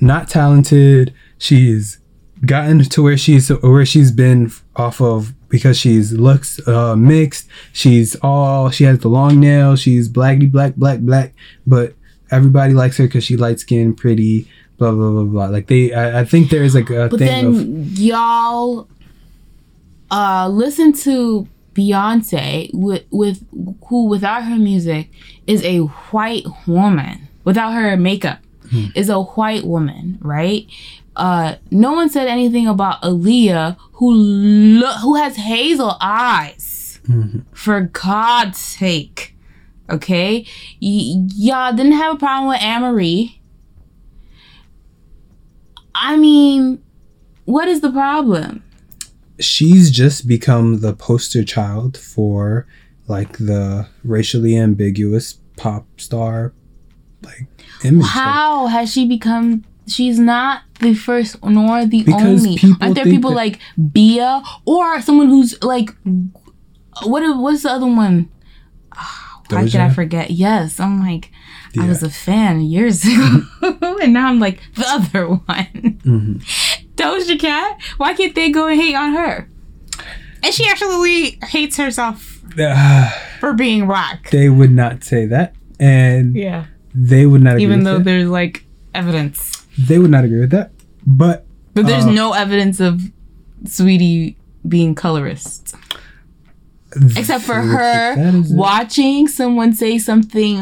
[0.01, 1.14] not talented.
[1.38, 1.99] She's
[2.46, 7.49] gotten to where she's where she's been off of because she's looks uh, mixed.
[7.72, 9.80] She's all she has the long nails.
[9.80, 11.34] She's blackity black black black,
[11.66, 11.94] but
[12.30, 15.46] everybody likes her because she light skinned, pretty, blah blah blah blah.
[15.46, 18.88] Like they, I, I think there is like a But thing then of y'all
[20.11, 23.44] uh listen to Beyonce with with
[23.88, 25.11] who without her music
[25.46, 28.40] is a white woman without her makeup
[28.70, 28.86] Hmm.
[28.94, 30.66] is a white woman, right?
[31.16, 37.00] Uh no one said anything about Aaliyah who lo- who has hazel eyes.
[37.08, 37.40] Mm-hmm.
[37.52, 39.34] For God's sake.
[39.90, 40.40] Okay?
[40.82, 43.40] Y- y'all didn't have a problem with Amory.
[45.94, 46.82] I mean,
[47.44, 48.62] what is the problem?
[49.40, 52.66] she's just become the poster child for
[53.06, 56.52] like the racially ambiguous pop star
[57.22, 57.46] like
[57.85, 58.03] image.
[58.03, 59.64] Like, How has she become?
[59.87, 62.59] She's not the first nor the only.
[62.81, 63.59] Aren't there people like
[63.93, 65.91] Bia or someone who's like,
[67.03, 67.22] what?
[67.39, 68.29] What's the other one?
[68.95, 70.31] Ah, Why did I forget?
[70.31, 71.31] Yes, I'm like,
[71.79, 75.41] I was a fan years ago, and now I'm like the other one.
[76.05, 76.43] Mhm.
[76.97, 77.79] Doja Cat.
[77.97, 79.49] Why can't they go and hate on her?
[80.43, 82.43] And she actually hates herself
[83.41, 84.31] for being rock.
[84.31, 86.66] they would not say that, and Yeah.
[87.01, 88.05] They would not agree Even with though that.
[88.05, 89.64] there's like evidence.
[89.78, 90.72] They would not agree with that.
[91.07, 93.01] But But there's Uh, no evidence of
[93.64, 94.34] Saweetie
[94.66, 95.74] being colorist.
[97.16, 98.57] Except for her is it.
[98.57, 100.61] watching someone say something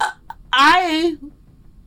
[0.00, 0.10] uh,
[0.52, 1.16] I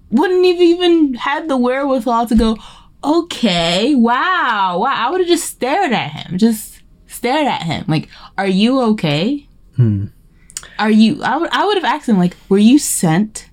[0.10, 2.58] wouldn't have even had the wherewithal to go,
[3.04, 4.94] okay, wow, wow.
[4.96, 6.38] I would have just stared at him.
[6.38, 7.86] Just stared at him.
[7.88, 9.48] Like, are you okay?
[9.76, 10.06] Hmm.
[10.82, 13.50] Are you I would I would have asked him, like, were you sent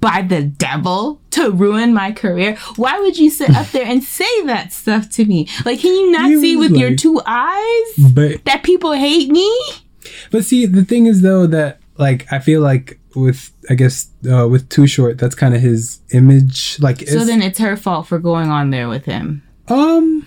[0.00, 2.56] by the devil to ruin my career?
[2.76, 5.48] Why would you sit up there and say that stuff to me?
[5.64, 9.50] Like, can you not He see with your two eyes But that people hate me?
[10.30, 14.48] but see, the thing is though that like I feel like with I guess uh,
[14.48, 16.78] with Too Short, that's kind of his image.
[16.80, 19.42] Like So then it's her fault for going on there with him.
[19.68, 20.26] Um,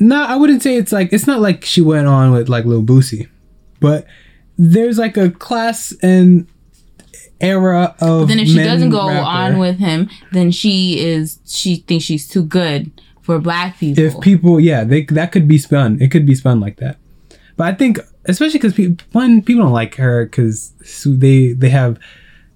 [0.00, 2.82] no, I wouldn't say it's like it's not like she went on with like Lil
[2.82, 3.28] Boosie,
[3.80, 4.06] but
[4.56, 6.46] there's like a class and
[7.40, 8.28] era of.
[8.28, 9.24] Then if she doesn't go rapper.
[9.24, 12.90] on with him, then she is she thinks she's too good
[13.22, 14.04] for black people.
[14.04, 16.00] if people, yeah, they that could be spun.
[16.00, 16.98] It could be spun like that.
[17.56, 20.72] But I think, especially because people, one, people don't like her because
[21.06, 21.98] they they have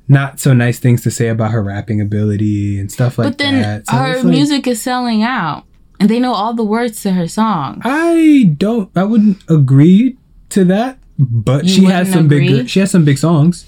[0.09, 3.31] not so nice things to say about her rapping ability and stuff like that.
[3.31, 3.87] but then that.
[3.87, 5.65] So her like- music is selling out,
[6.01, 7.81] and they know all the words to her song.
[7.85, 8.91] I don't.
[8.97, 10.17] I wouldn't agree
[10.51, 10.99] to that.
[11.19, 12.49] But You she has some agree?
[12.49, 12.69] big.
[12.69, 13.65] She has some big songs.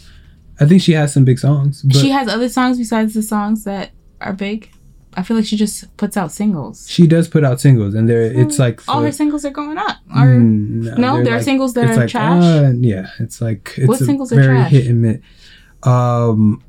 [0.60, 1.82] I think she has some big songs.
[1.82, 3.90] But she has other songs besides the songs that
[4.20, 4.70] are big.
[5.14, 6.86] I feel like she just puts out singles.
[6.88, 9.96] She does put out singles, and they're it's like All her singles are going up.
[10.14, 12.42] Mm, no, they're there are singles that are like, trash?
[12.44, 14.70] uh, yeah, it's like it's What a singles are very trash?
[14.70, 15.18] hit and miss.
[15.82, 16.62] Um,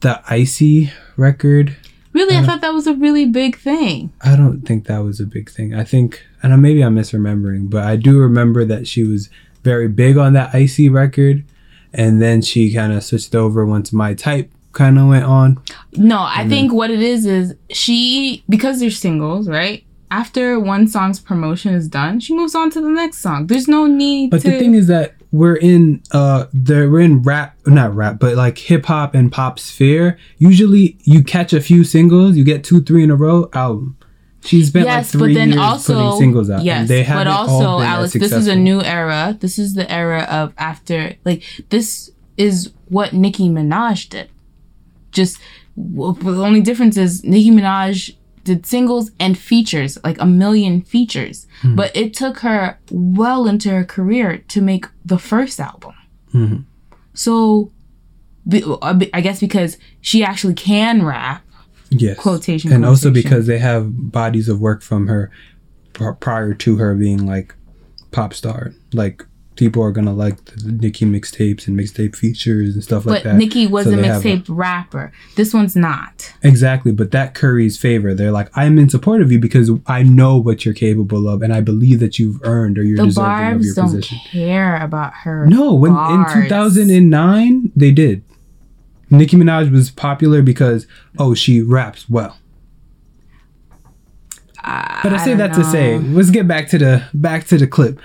[0.00, 1.76] the icy record.
[2.12, 4.12] really, uh, I thought that was a really big thing.
[4.22, 5.74] I don't think that was a big thing.
[5.74, 9.28] I think, and maybe I'm misremembering, but I do remember that she was
[9.64, 11.44] very big on that icy record,
[11.92, 15.58] and then she kind of switched over once my type kind of went on.
[15.94, 19.84] No, I think what it is is she because they're singles, right?
[20.10, 23.46] After one song's promotion is done, she moves on to the next song.
[23.46, 24.50] There's no need But to.
[24.50, 28.56] the thing is that we're in uh there we're in rap not rap but like
[28.56, 30.18] hip hop and pop sphere.
[30.38, 33.97] Usually you catch a few singles, you get two three in a row album.
[34.44, 36.62] She's been yes, like three but then years also putting singles out.
[36.64, 39.36] yes, they but also Alex, this is a new era.
[39.40, 44.30] This is the era of after like this is what Nicki Minaj did.
[45.12, 45.38] Just
[45.76, 48.14] the only difference is Nicki Minaj
[48.44, 51.46] did singles and features, like a million features.
[51.60, 51.74] Hmm.
[51.74, 55.94] But it took her well into her career to make the first album.
[56.32, 56.64] Mhm.
[57.12, 57.70] So,
[58.82, 61.44] I guess because she actually can rap,
[61.90, 62.18] yes.
[62.18, 65.30] quotation, and also because they have bodies of work from her
[65.92, 67.54] pr- prior to her being like
[68.10, 68.72] pop star.
[68.92, 69.24] Like
[69.56, 73.32] people are gonna like the Nicki mixtapes and mixtape features and stuff like that.
[73.32, 73.38] but.
[73.38, 75.10] Nicki was So a mixtape rapper.
[75.34, 76.32] This one's not.
[76.42, 78.14] Exactly, but that curries favor.
[78.14, 81.52] They're like, I'm in support of you because I know what you're capable of, and
[81.52, 84.18] I believe that you've earned or you're The deserving of your don't position.
[84.30, 85.44] care about her.
[85.46, 86.34] No, when bars.
[86.36, 88.22] in 2009 they did.
[89.10, 90.86] Nicki Minaj was popular because
[91.18, 92.38] oh she raps well.
[95.02, 97.66] But I say don't that to say, let's get back to the back to the
[97.66, 98.00] clip.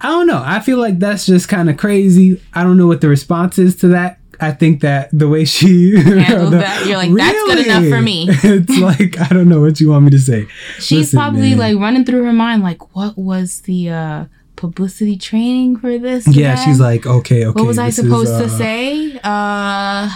[0.00, 0.42] I don't know.
[0.44, 2.42] I feel like that's just kind of crazy.
[2.52, 4.18] I don't know what the response is to that.
[4.38, 8.26] I think that the way she Handled that, you're like, "That's good enough for me."
[8.30, 10.46] it's like I don't know what you want me to say.
[10.76, 11.58] she's Listen, probably man.
[11.58, 14.24] like running through her mind, like, what was the uh,
[14.56, 16.26] publicity training for this?
[16.26, 16.64] Yeah, again?
[16.64, 17.58] she's like, okay, okay.
[17.58, 19.18] what was I this is, supposed uh, to say?
[19.22, 20.10] Uh,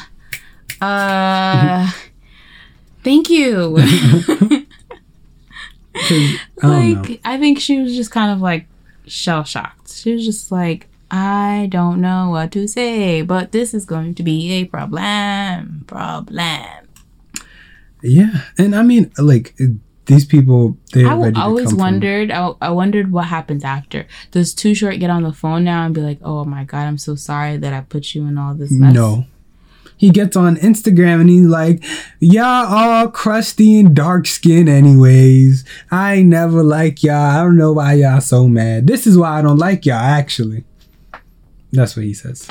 [0.81, 1.91] uh,
[3.05, 3.77] thank you.
[5.95, 7.03] I don't know.
[7.03, 8.67] like, I think she was just kind of like
[9.07, 9.93] shell shocked.
[9.93, 14.23] She was just like, I don't know what to say, but this is going to
[14.23, 15.85] be a problem.
[15.87, 16.89] Problem.
[18.03, 19.55] Yeah, and I mean, like
[20.11, 22.31] these people, they're I ready to always come wondered.
[22.31, 24.07] I, I wondered what happens after.
[24.31, 26.99] Does Too Short get on the phone now and be like, "Oh my god, I'm
[26.99, 28.95] so sorry that I put you in all this mess"?
[28.95, 29.25] No.
[29.97, 31.85] He gets on Instagram and he's like,
[32.21, 35.63] Y'all all crusty and dark skin, anyways.
[35.91, 37.17] I never like y'all.
[37.17, 38.87] I don't know why y'all so mad.
[38.87, 40.65] This is why I don't like y'all, actually.
[41.71, 42.49] That's what he says.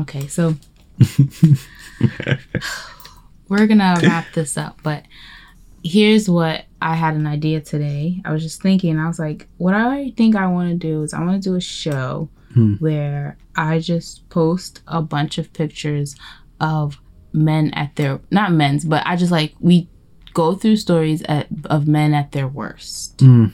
[0.00, 0.56] Okay, so
[3.48, 5.04] we're gonna wrap this up, but
[5.82, 8.20] here's what I had an idea today.
[8.24, 11.12] I was just thinking, I was like, what I think I want to do is
[11.12, 12.74] I want to do a show Hmm.
[12.74, 16.14] where I just post a bunch of pictures
[16.60, 17.00] of
[17.32, 19.88] men at their not men's, but I just like we
[20.34, 23.18] go through stories at, of men at their worst.
[23.18, 23.52] Mm.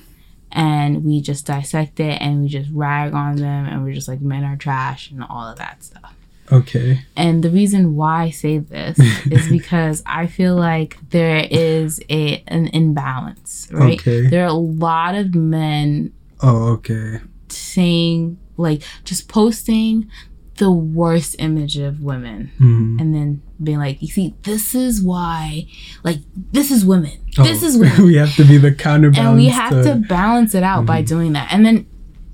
[0.53, 4.21] And we just dissect it and we just rag on them and we're just like
[4.21, 6.15] men are trash and all of that stuff.
[6.53, 7.03] Okay.
[7.17, 12.43] And the reason why I say this is because I feel like there is a
[12.49, 13.99] an imbalance, right?
[14.01, 14.27] Okay.
[14.27, 17.21] There are a lot of men Oh, okay.
[17.49, 20.11] saying like just posting
[20.57, 23.01] the worst image of women Mhm.
[23.01, 25.67] and then being like, you see, this is why
[26.05, 26.19] like
[26.53, 27.13] this is women.
[27.37, 28.05] This Oh, is women.
[28.05, 29.29] we have to be the counterbalance.
[29.29, 30.87] and we have to balance it out Mm-hmm.
[30.87, 31.49] by doing that.
[31.53, 31.87] And then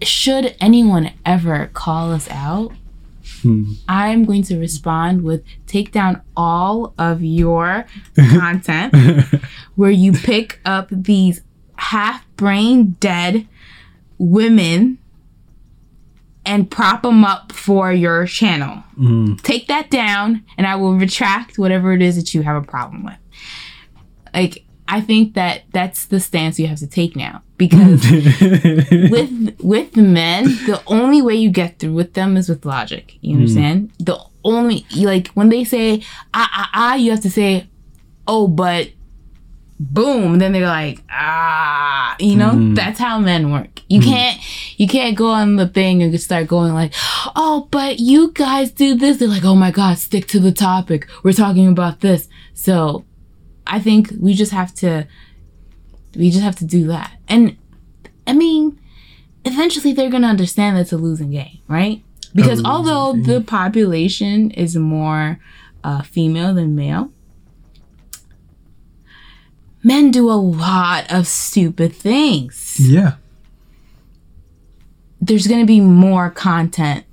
[0.03, 2.73] should anyone ever call us out,
[3.43, 3.73] Hmm.
[3.89, 8.95] I'm going to respond with take down all of your content
[9.75, 11.43] where you pick up these
[11.77, 13.47] half brain dead
[14.19, 14.99] women
[16.45, 18.85] and prop them up for your channel.
[18.99, 19.41] Mm.
[19.43, 23.05] Take that down and I will retract whatever it is that you have a problem
[23.05, 23.17] with.
[24.33, 29.97] Like, I think that that's the stance you have to take now because with with
[29.97, 33.19] men, the only way you get through with them is with logic.
[33.21, 33.93] You understand?
[33.99, 36.03] The only like when they say
[36.35, 37.69] ah ah ah, you have to say,
[38.29, 38.91] oh, but
[39.81, 40.39] boom.
[40.39, 42.51] Then they're like ah, you know.
[42.51, 42.77] Mm.
[42.77, 43.83] That's how men work.
[43.89, 44.41] You can't
[44.79, 46.93] you can't go on the thing and just start going like,
[47.35, 49.19] oh, but you guys do this.
[49.19, 51.09] They're like, oh my god, stick to the topic.
[51.25, 52.29] We're talking about this.
[52.55, 53.05] So,
[53.67, 55.07] I think we just have to
[56.15, 57.13] we just have to do that.
[57.29, 57.57] And
[58.27, 58.79] I mean,
[59.45, 62.03] eventually they're gonna understand that it's a losing game, right?
[62.35, 65.39] Because although the population is more
[65.85, 67.11] uh, female than male,
[69.83, 72.77] men do a lot of stupid things.
[72.81, 73.15] yeah.
[75.21, 77.05] There's gonna be more content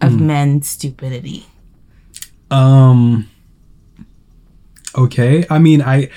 [0.00, 0.26] of Hmm.
[0.26, 1.46] men's stupidity.
[2.50, 3.28] Um.
[4.96, 5.44] Okay.
[5.50, 6.08] I mean, I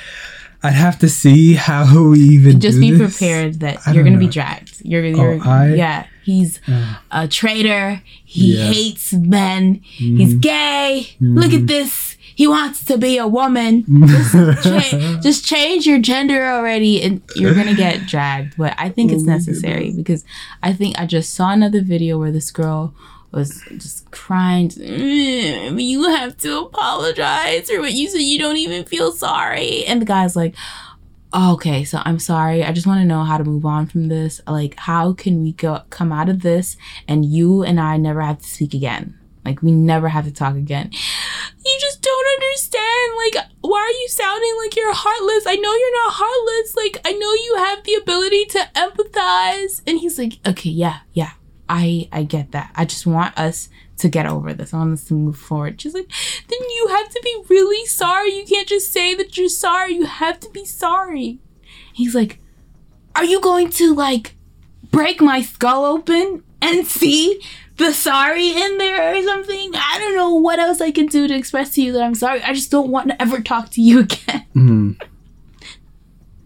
[0.65, 3.17] I'd have to see how we even Just be this.
[3.17, 4.81] prepared that I you're gonna be dragged.
[4.83, 6.05] You're, you're I- yeah.
[6.23, 8.01] He's Uh, a traitor.
[8.23, 8.67] He Yeah.
[8.71, 9.81] hates men.
[9.99, 10.17] Mm-hmm.
[10.17, 11.07] He's gay.
[11.19, 12.15] Look at this.
[12.35, 13.83] He wants to be a woman.
[14.63, 18.55] Cha- just change your gender already, and you're gonna get dragged.
[18.57, 20.23] But I think Oh it's necessary because
[20.63, 22.93] I think I just saw another video where this girl
[23.33, 24.69] was just crying.
[24.69, 28.21] "Mm, You have to apologize for what you said.
[28.21, 29.85] You don't even feel sorry.
[29.85, 30.55] And the guy's like,
[31.33, 32.63] "Oh, okay, so I'm sorry.
[32.63, 34.39] I just want to know how to move on from this.
[34.47, 36.77] Like, how can we go come out of this
[37.07, 39.17] and you and I never have to speak again?
[39.45, 40.89] Like, we never have to talk again.
[40.93, 43.13] You just don't understand.
[43.17, 45.45] Like, why are you sounding like you're heartless?
[45.47, 46.75] I know you're not heartless.
[46.77, 49.81] Like, I know you have the ability to empathize.
[49.87, 51.31] And he's like, okay, yeah, yeah.
[51.69, 52.71] I I get that.
[52.75, 54.73] I just want us to get over this.
[54.73, 55.79] I want us to move forward.
[55.79, 56.11] She's like,
[56.47, 58.35] then you have to be really sorry.
[58.35, 59.93] You can't just say that you're sorry.
[59.95, 61.39] You have to be sorry.
[61.93, 62.39] He's like,
[63.15, 64.35] are you going to like
[64.91, 67.41] break my skull open and see
[67.77, 69.71] the sorry in there or something?
[69.75, 72.41] I don't know what else I can do to express to you that I'm sorry.
[72.43, 74.45] I just don't want to ever talk to you again.
[74.55, 75.01] mm.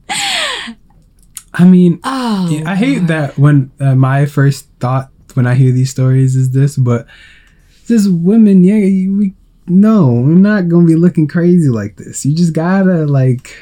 [1.54, 5.72] I mean, Oh, Yeah, I hate that when uh, my first thought when I hear
[5.72, 7.06] these stories is this, but
[7.88, 9.34] this women, yeah, we
[9.68, 12.26] no, we're not gonna be looking crazy like this.
[12.26, 13.56] You just gotta like,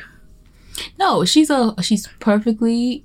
[0.99, 3.03] No, she's a she's perfectly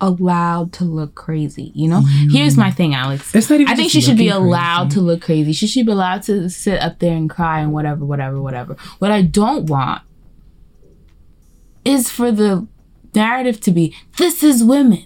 [0.00, 1.72] allowed to look crazy.
[1.74, 2.02] You know.
[2.30, 3.34] Here's my thing, Alex.
[3.34, 3.72] it's not even.
[3.72, 4.94] I think she should be allowed crazy.
[4.94, 5.52] to look crazy.
[5.52, 8.76] She should be allowed to sit up there and cry and whatever, whatever, whatever.
[8.98, 10.02] What I don't want
[11.84, 12.66] is for the
[13.14, 15.04] narrative to be this is women.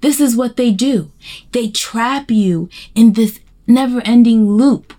[0.00, 1.10] This is what they do.
[1.52, 4.94] They trap you in this never ending loop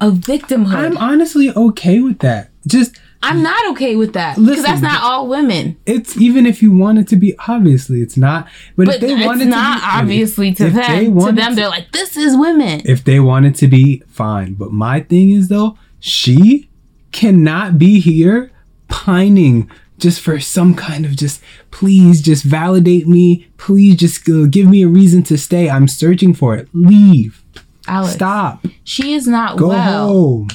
[0.00, 0.74] of victimhood.
[0.74, 2.50] I'm honestly okay with that.
[2.66, 5.78] Just I'm not okay with that because that's not all women.
[5.86, 8.48] it's even if you want it to be obviously it's not.
[8.76, 11.18] But, But if they it's want it not to be, obviously to them.
[11.18, 12.82] To them, to- they're like, this is women.
[12.84, 14.54] if they want it to be fine.
[14.54, 16.68] But my thing is though, she
[17.12, 18.50] cannot be here
[18.88, 21.40] pining just for some kind of just
[21.70, 23.46] please just validate me.
[23.56, 25.70] Please just uh, give me a reason to stay.
[25.70, 26.68] I'm searching for it.
[26.72, 27.42] Leave.
[27.86, 28.64] Alex, Stop.
[28.84, 30.06] she is not Go well.
[30.08, 30.48] home.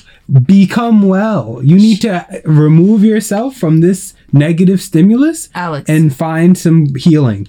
[0.45, 1.59] Become well.
[1.63, 5.89] You need to remove yourself from this negative stimulus Alex.
[5.89, 7.47] and find some healing.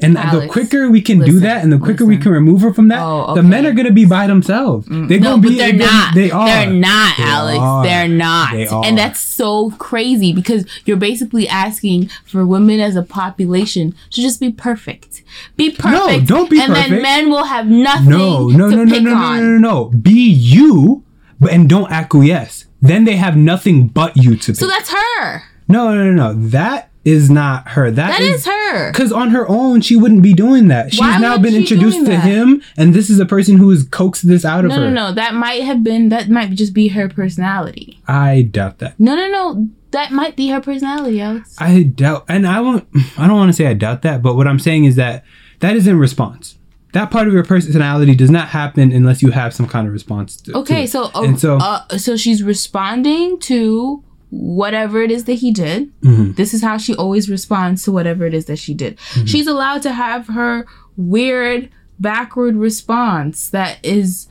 [0.00, 2.88] And the quicker we can do that and the quicker we can remove her from
[2.88, 3.40] that, Oh, the okay.
[3.40, 4.86] Mm, men are going to be by themselves.
[4.86, 6.14] They're No, going to but be they're they- not.
[6.14, 6.46] They are.
[6.46, 7.58] They're not, They Alex.
[7.60, 7.84] are.
[7.84, 8.52] They're not.
[8.52, 8.84] They are.
[8.84, 14.40] And that's so crazy because you're basically asking for women as a population to just
[14.40, 15.22] be perfect.
[15.56, 16.28] Be perfect.
[16.28, 16.78] No, don't be perfect.
[16.78, 19.84] and then men will have nothing No, no, no, no, no, no, no, no, no.
[19.90, 21.02] Be you,
[21.40, 22.66] but and don't acquiesce.
[22.82, 24.56] Then they have nothing but you to pick.
[24.60, 25.42] So that's her.
[25.68, 26.34] no, no, no, no.
[26.34, 27.90] That is not her.
[27.90, 28.90] That is her.
[28.92, 30.90] Because on her own, she wouldn't be doing that.
[30.92, 32.20] She's Why now been introduced to that?
[32.24, 34.90] him, and this is a person who has coaxed this out of No, her.
[34.90, 35.12] no, no.
[35.12, 38.00] That might have been, that might just be her personality.
[38.08, 38.98] I doubt that.
[38.98, 39.68] No, no, no.
[39.90, 41.54] That might be her personality, Alex.
[41.60, 42.86] I doubt, and I won't.
[43.18, 45.24] I don't want to say I doubt that, but what I'm saying is that
[45.60, 46.58] that is in response.
[46.94, 50.36] That part of your personality does not happen unless you have some kind of response.
[50.42, 50.90] To, to Okay, it.
[50.90, 54.03] so uh, and so uh, so she's responding to
[54.36, 55.92] whatever it is that he did.
[56.02, 56.34] Mhm.
[56.36, 58.96] This is how she always responds to whatever it is that she did.
[58.96, 59.26] Mm-hmm.
[59.26, 60.66] She's allowed to have her
[60.96, 61.68] weird
[62.00, 64.26] backward response that is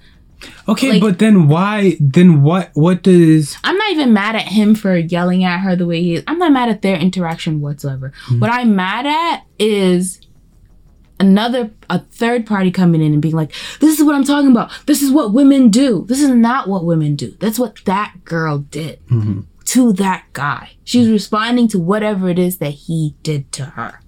[0.68, 1.96] okay, like- but then why?
[2.02, 2.72] Then what?
[2.74, 3.56] What does?
[3.64, 6.24] I'm not even mad at him for yelling at her the way he is.
[6.28, 8.12] I'm not mad at their interaction whatsoever.
[8.26, 8.40] Mm-hmm.
[8.40, 10.20] What I'm mad at is
[11.20, 14.72] another a third party coming in and being like, "This is what I'm talking about.
[14.88, 16.04] This is what women do.
[16.10, 17.36] This is not what women do.
[17.40, 19.00] That's what that girl did
[19.74, 20.74] to that guy.
[20.84, 24.02] She's responding to whatever it is that he did to her.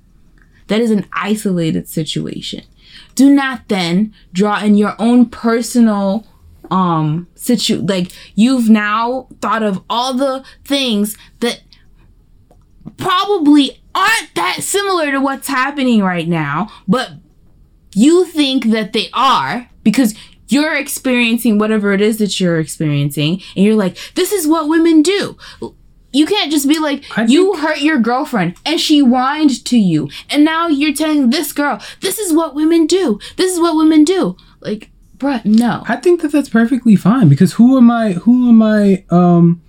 [0.68, 2.62] That is an isolated situation.
[3.16, 6.28] Do not then draw in your own personal
[6.72, 11.62] um situ like you've now thought of all the things that
[12.98, 17.14] probably aren't that similar to what's happening right now, but
[17.96, 20.14] you think that they are because
[20.48, 25.02] you're experiencing whatever it is that you're experiencing, and you're like, this is what women
[25.02, 25.38] do.
[26.12, 30.10] You can't just be like, I you hurt your girlfriend and she whined to you,
[30.30, 33.20] and now you're telling this girl, this is what women do.
[33.36, 34.38] This is what women do.
[34.62, 35.84] Like, bruh, no.
[35.88, 38.14] I think that that's perfectly fine because who am I?
[38.14, 39.04] Who am I?
[39.10, 39.62] Um,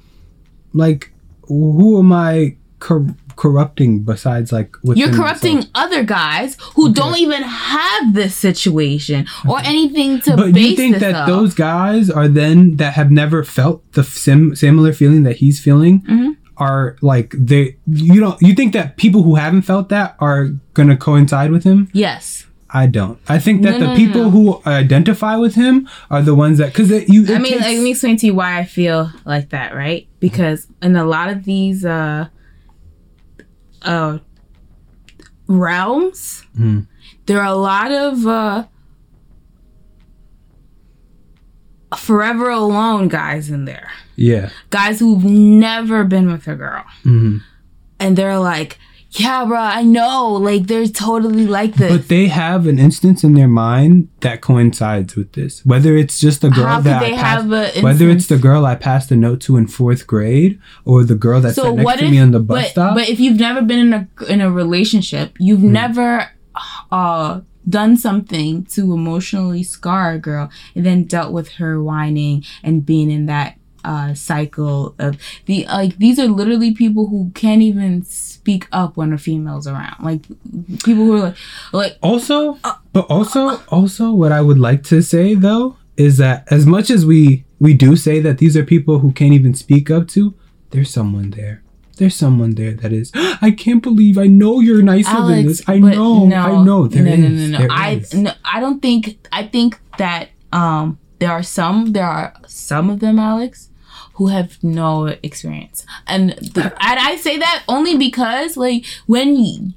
[0.72, 1.10] like,
[1.48, 5.70] who am I cor- corrupting besides like You're corrupting myself?
[5.74, 11.14] other guys who don't even have this situation or anything to But you think that
[11.14, 11.28] off.
[11.28, 16.00] those guys are then that have never felt the sim- similar feeling that he's feeling
[16.08, 16.36] Mhm.
[16.56, 20.96] are like they you don't you think that people who haven't felt that are gonna
[20.96, 21.88] coincide with him?
[21.92, 22.46] Yes.
[22.70, 23.18] I don't.
[23.28, 24.30] I think that No, the no, people no.
[24.30, 27.22] who identify with him are the ones that because you.
[27.24, 30.06] it I mean, takes- let me explain to you why I feel like that, right?
[30.20, 32.26] Because in a lot of these uh
[33.86, 34.18] uh
[35.46, 36.86] realms, Mhm.
[37.26, 38.64] there are a lot of uh
[41.96, 43.90] forever alone guys in there.
[44.16, 44.48] yeah.
[44.70, 46.84] Guys who've never been with a girl.
[47.04, 47.42] Mhm.
[48.00, 48.78] And they're like,
[49.20, 50.32] yeah, bro, I know.
[50.34, 51.90] Like, they're totally like this.
[51.90, 55.64] But they have an instance in their mind that coincides with this.
[55.64, 58.38] Whether it's just the girl How that I they passed, have a whether it's the
[58.38, 61.98] girl I passed a note to in fourth grade, or the girl that sat next
[62.00, 62.94] to me on the bus but, stop.
[62.94, 65.72] But if you've never been in a in a relationship, you've Hmm.
[65.72, 66.30] never
[66.90, 72.86] uh done something to emotionally scar a girl and then dealt with her whining and
[72.86, 75.16] being in that uh cycle of
[75.46, 79.96] the like these are literally people who can't even speak up when a female's around.
[80.02, 80.22] Like
[80.86, 81.36] people who are like
[81.72, 86.44] like also, Uh, but also, also, what I would like to say though is that
[86.50, 89.90] as much as we we do say that these are people who can't even speak
[89.90, 90.34] up to,
[90.70, 91.62] there's someone there.
[91.96, 93.10] There's someone there that is.
[93.48, 94.18] I can't believe.
[94.18, 95.68] I know you're nicer than Alex, this.
[95.68, 96.26] I know.
[96.32, 96.86] I know.
[96.86, 97.18] There no, is.
[97.20, 98.12] no, no, no, There I is.
[98.14, 99.16] no, I don't think.
[99.32, 101.92] I think that um there are some.
[101.96, 103.70] There are some of them, Alex,
[104.16, 109.72] who have no experience, and the, and I say that only because like when you,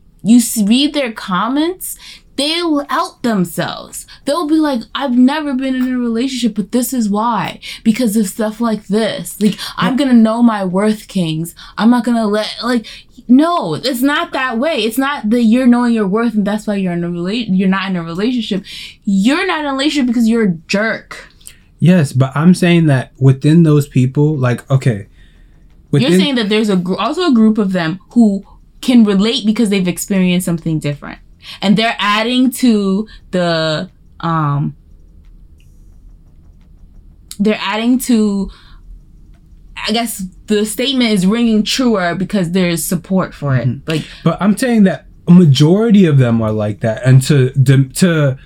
[0.66, 1.98] read their comments.
[2.36, 4.08] They'll out themselves.
[4.24, 7.60] They'll be like, I've never been in a relationship, but this is why.
[7.84, 9.42] Because of stuff like this.
[9.42, 11.54] Like, I'm gonna know my worth, Kings.
[11.78, 12.88] I'm not gonna let, like,
[13.30, 14.78] no, it's not that way.
[14.84, 17.54] It's not that you're knowing your worth and that's why you're in a relation.
[17.54, 18.64] You're not in a relationship.
[19.04, 21.28] You're not in a relationship because you're a jerk.
[21.80, 25.07] Yes, but I'm saying that within those people, like, okay.
[25.91, 28.45] Within, you're saying that there's a gr- also a group of them who
[28.82, 31.19] can relate because they've experienced something different,
[31.61, 34.75] and they're adding to the um.
[37.39, 38.51] They're adding to.
[39.77, 43.67] I guess the statement is ringing truer because there's support for it.
[43.67, 43.89] Mm-hmm.
[43.89, 47.51] Like But I'm saying that a majority of them are like that, and to
[47.95, 48.38] to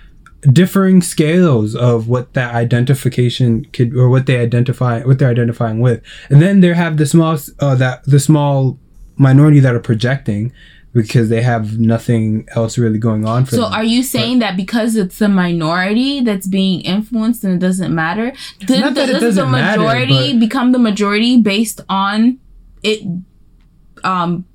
[0.52, 6.02] differing scales of what that identification could or what they identify what they're identifying with,
[6.30, 8.78] and then there have the small uh, that the small
[9.16, 10.52] minority that are projecting
[10.94, 13.74] because they have nothing else really going on for So them.
[13.74, 18.32] are you saying that because it's a minority that's being influenced and it doesn't matter?
[18.70, 22.38] Not that it does doesn't the matter, majority but- become the majority based on
[22.84, 23.02] it
[24.04, 24.46] um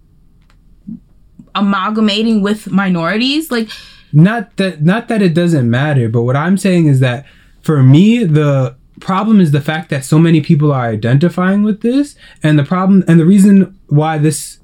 [1.55, 3.51] amalgamating with minorities?
[3.51, 3.69] Like
[4.13, 7.25] not that not that it doesn't matter but what i'm saying is that
[7.61, 12.17] for me the problem is the fact that so many people are identifying with this
[12.43, 14.59] and the problem and the reason why this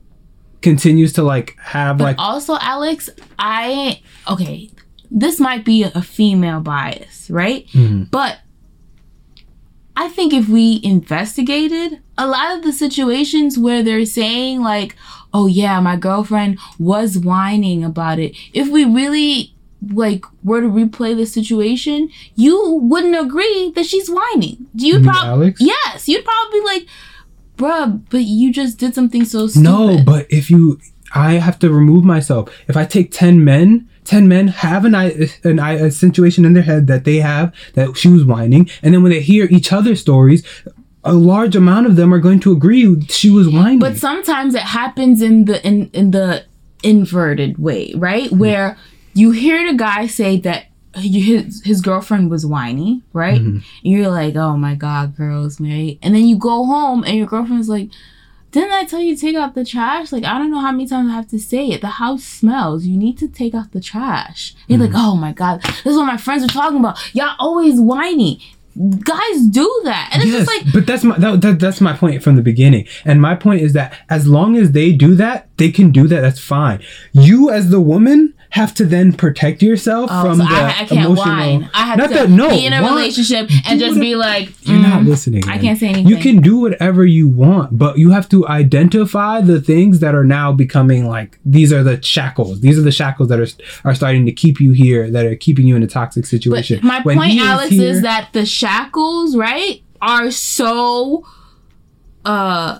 [0.62, 4.70] continues to like have but like also Alex, I okay,
[5.10, 7.66] this might be a female bias, right?
[7.68, 8.10] Mhm.
[8.10, 8.38] But
[9.96, 14.96] I think if we investigated a lot of the situations where they're saying like,
[15.34, 19.50] "Oh yeah, my girlfriend was whining about it," if we really
[19.92, 24.66] like were to replay the situation, you wouldn't agree that she's whining.
[24.74, 25.54] Do you probably?
[25.60, 26.86] Yes, you'd probably be like,
[27.58, 30.80] "Bruh, but you just did something so stupid." no but if you
[31.14, 35.28] i have to remove myself if i take 10 men 10 men have an, i-
[35.44, 38.92] an i- a situation in their head that they have that she was whining and
[38.92, 40.42] then when they hear each other's stories
[41.04, 44.62] a large amount of them are going to agree she was whining But sometimes it
[44.62, 46.44] happens in the in in the
[46.82, 48.30] inverted way, right?
[48.30, 48.38] Hmm.
[48.38, 48.78] Where
[49.12, 53.40] you hear the guy say that his his girlfriend was whiny, right?
[53.40, 53.56] Mm-hmm.
[53.56, 57.26] And you're like, "Oh my god, girls, right?" And then you go home and your
[57.26, 57.90] girlfriend's like,
[58.52, 60.12] "Didn't I tell you to take out the trash?
[60.12, 61.80] Like, I don't know how many times I have to say it.
[61.80, 62.86] The house smells.
[62.86, 64.94] You need to take out the trash." And you're mm-hmm.
[64.94, 66.98] like, "Oh my god, this is what my friends are talking about.
[67.14, 68.40] Y'all always whiny."
[68.76, 72.22] Guys do that, and it's just like but that's my that, that, that's my point
[72.22, 72.88] from the beginning.
[73.04, 76.20] And my point is that as long as they do that, they can do that.
[76.20, 76.82] That's fine.
[77.12, 80.72] You as the woman have to then protect yourself Oh, from so the I, I
[80.84, 81.16] can't emotional.
[81.36, 81.70] whine.
[81.74, 82.94] I have not to that no be in a whine.
[82.94, 85.42] relationship and Do just be like, You're not mm, listening.
[85.48, 86.06] I can't say anything.
[86.06, 90.22] You can do whatever you want, but you have to identify the things that are
[90.24, 92.60] now becoming like these are the shackles.
[92.60, 93.48] These are the shackles that are
[93.84, 96.78] are starting to keep you here, that are keeping you in a toxic situation.
[96.80, 101.26] But my When point, he is Alex, here- is that the shackles, right, are so,
[102.24, 102.78] uh,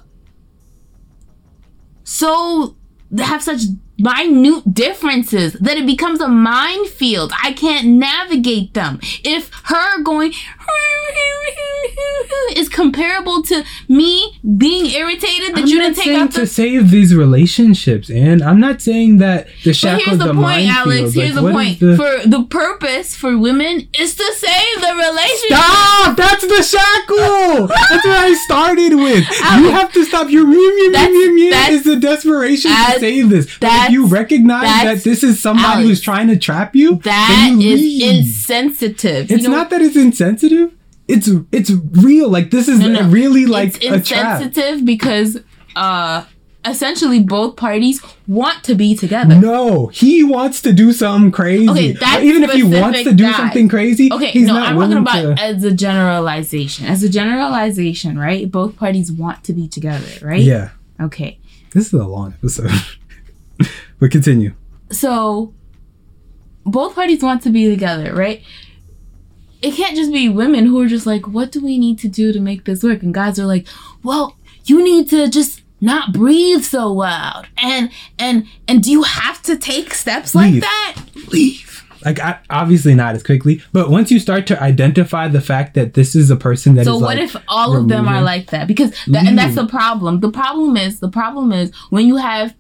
[2.05, 2.77] so
[3.11, 3.63] they have such
[3.99, 7.33] minute differences that it becomes a minefield.
[7.43, 8.99] I can't navigate them.
[9.25, 10.33] If her going
[12.57, 17.15] is comparable to me being irritated that I'm you didn't take out to save these
[17.15, 20.77] relationships, and I'm not saying that the But shackles here's the the point, minefield.
[20.77, 21.17] Alex.
[21.17, 21.81] Like, Here's the point.
[21.81, 25.59] the- For the purpose for women is to save the relationship.
[25.59, 26.17] Stop!
[26.17, 27.67] That's the shackle.
[27.69, 29.25] That's what I started with.
[29.61, 30.31] You have to stop.
[30.31, 33.47] Your that's- that's- is the desperation to save this.
[33.59, 37.57] But if you recognize that this is somebody Alex, who's trying to trap you, That
[37.59, 38.17] you is leave.
[38.19, 39.31] insensitive.
[39.31, 40.73] It's You know, not that it's insensitive.
[41.09, 42.29] It's it's real.
[42.29, 43.09] Like this is No, no.
[43.09, 44.41] really like it's a trap.
[44.43, 45.39] insensitive because
[45.77, 46.25] uh
[46.67, 49.35] essentially both parties want to be together.
[49.35, 51.69] No, he wants to do something crazy.
[51.69, 53.33] Okay, that's Even if he wants to do guy.
[53.37, 55.43] something crazy, Okay, he's no, not I'm talking about to.
[55.43, 56.87] as a generalization.
[56.87, 58.51] As a generalization, right?
[58.51, 60.41] Both parties want to be together, right?
[60.41, 61.39] Yeah, Okay.
[61.73, 62.71] this is a long episode.
[64.05, 64.53] but continue.
[64.91, 65.55] So
[66.67, 68.43] both parties want to be together, right?
[69.63, 72.31] It can't just be women who are just like, what do we need to do
[72.31, 73.03] to make this work?
[73.03, 73.67] And guys are like,
[74.03, 74.37] well,
[74.67, 77.49] you need to just not breathe so loud.
[77.57, 80.97] And and and do you have to take steps like that?
[81.29, 81.83] leave.
[82.05, 85.95] Like I, obviously not as quickly, but once you start to identify the fact that
[85.95, 88.51] this is a person that is So what like, if all of them are like
[88.51, 88.69] that?
[88.69, 90.21] Because that, and that's the problem.
[90.21, 92.55] The problem is the problem is when you have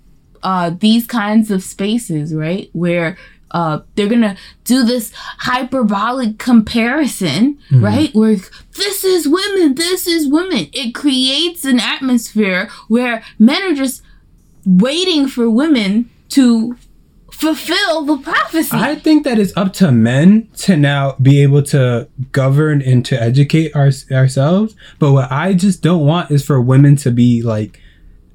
[0.44, 3.16] uh, these kinds of spaces, right, where
[3.50, 7.84] uh, they're gonna do this hyperbolic comparison, Mm-hmm.
[7.84, 8.14] right?
[8.14, 8.36] Where
[8.76, 10.68] this is women, this is women.
[10.72, 14.02] It creates an atmosphere where men are just
[14.66, 16.76] waiting for women to
[17.30, 18.70] fulfill the prophecy.
[18.76, 23.20] I think that it's up to men to now be able to govern and to
[23.20, 24.74] educate our, ourselves.
[24.98, 27.80] But what I just don't want is for women to be like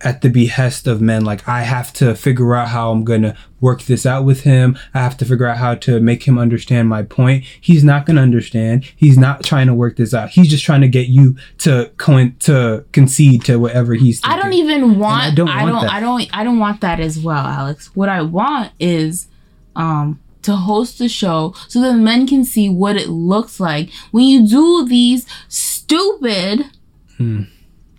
[0.02, 1.26] at the behest of men.
[1.26, 4.78] Like, I have to figure out how I'm going to work this out with him.
[4.94, 7.44] I have to figure out how to make him understand my point.
[7.60, 8.86] He's not going to understand.
[8.96, 10.30] He's not trying to work this out.
[10.30, 14.54] He's just trying to get you to co- to concede to whatever he's I don't
[14.54, 15.22] even want.
[15.24, 15.50] I I don't.
[15.50, 15.82] I want don't.
[15.84, 15.92] that.
[15.94, 16.30] I don't.
[16.34, 17.94] I don't want that as well, Alex.
[17.96, 19.28] What I want is,
[19.76, 24.24] um, to host the show so that men can see what it looks like when
[24.24, 26.64] you do these stupid
[27.18, 27.44] Hmm.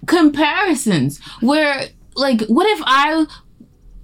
[0.07, 1.21] Comparisons.
[1.41, 3.27] Where, like, what if I,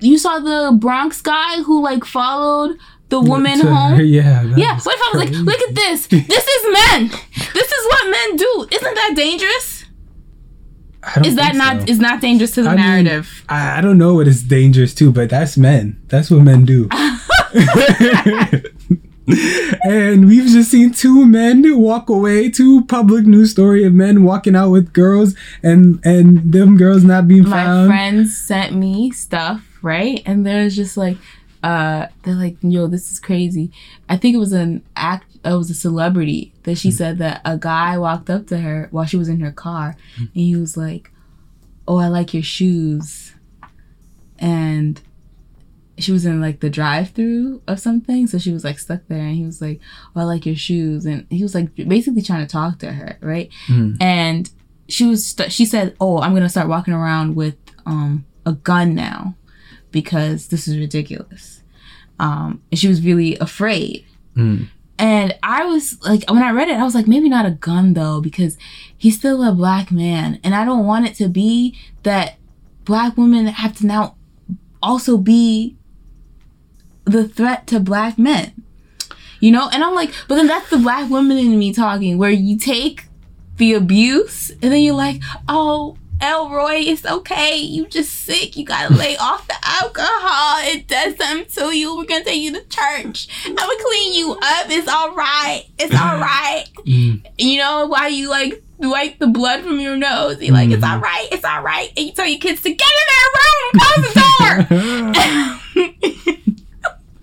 [0.01, 2.79] you saw the Bronx guy who like followed
[3.09, 4.01] the woman To- home?
[4.05, 4.43] Yeah.
[4.57, 4.79] Yeah.
[4.81, 6.07] What if I was like, look at this.
[6.09, 7.09] This is men.
[7.55, 8.67] This is what men do.
[8.73, 9.85] Isn't that dangerous?
[11.03, 11.87] I don't Is that not so.
[11.93, 13.45] is not dangerous to the I mean, narrative?
[13.49, 16.01] I, I don't know what is dangerous too, but that's men.
[16.09, 16.89] That's what men do.
[19.83, 24.55] and we've just seen two men walk away, two public news story of men walking
[24.55, 27.89] out with girls and and them girls not being my found.
[27.89, 30.23] friends sent me stuff, right?
[30.27, 31.17] And there's just like,
[31.63, 33.73] uh, they're like, yo, this is crazy.
[34.09, 37.59] I think it was an act, it was a celebrity that she said that a
[37.59, 41.11] guy walked up to her while she was in her car and he was like,
[41.89, 43.35] oh, I like your shoes.
[44.39, 45.01] And
[45.99, 48.27] she was in like the drive through of something.
[48.27, 49.81] So she was like stuck there and he was like,
[50.15, 51.07] oh, I like your shoes.
[51.07, 53.51] And he was like basically trying to talk to her, right?
[53.69, 53.97] Mm.
[54.01, 54.51] and
[54.89, 57.57] she was st- she said oh i'm gonna start walking around with
[57.87, 59.35] um a gun now
[59.91, 61.61] because this is ridiculous
[62.21, 64.05] um and she was really afraid
[64.37, 64.69] Mm.
[64.97, 67.95] and i was like when i read it i was like maybe not a gun
[67.95, 68.57] though because
[68.97, 72.37] he's still a black man and i don't want it to be that
[72.85, 74.15] black women have to now
[74.83, 75.75] also be
[77.07, 78.53] the threat to black men
[79.41, 82.31] you know and i'm like but then that's the black woman in me talking where
[82.31, 83.05] you take
[83.59, 87.59] the abuse and then you're like oh Elroy, it's okay.
[87.59, 88.57] You just sick.
[88.57, 90.63] You gotta lay off the alcohol.
[90.67, 91.95] It does something to you.
[91.95, 93.29] We're gonna take you to church.
[93.45, 94.71] I'm gonna clean you up.
[94.71, 95.65] It's all right.
[95.79, 96.65] It's all right.
[96.87, 97.21] Mm.
[97.37, 100.41] You know why you like wipe the blood from your nose?
[100.41, 100.91] You're like, it's Mhm.
[100.95, 101.29] all right.
[101.31, 101.93] It's all right.
[101.99, 106.37] And you tell your kids to get in their room, close the door.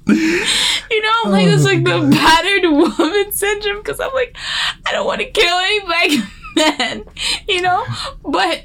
[0.05, 2.11] You know, I'm like it's Oh, like the God.
[2.11, 4.35] battered woman syndrome because I'm like,
[4.85, 6.29] I don't want to kill any black
[6.79, 7.03] men,
[7.47, 7.83] you know,
[8.23, 8.63] but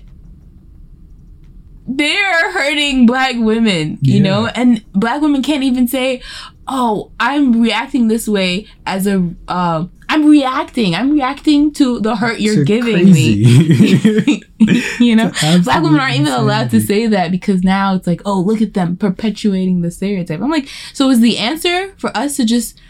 [1.86, 4.22] they're hurting black women, you Yeah.
[4.22, 6.20] know, and black women can't even say,
[6.68, 12.40] "Oh, I'm reacting this way as a, uh, I'm reacting, I'm reacting to the hurt
[12.40, 14.42] you're You're giving me."
[15.00, 15.30] you know,
[15.64, 18.74] black women aren't even allowed to say that because now it's like, oh, look at
[18.74, 20.40] them perpetuating the stereotype.
[20.40, 22.80] I'm like, so is the answer for us to just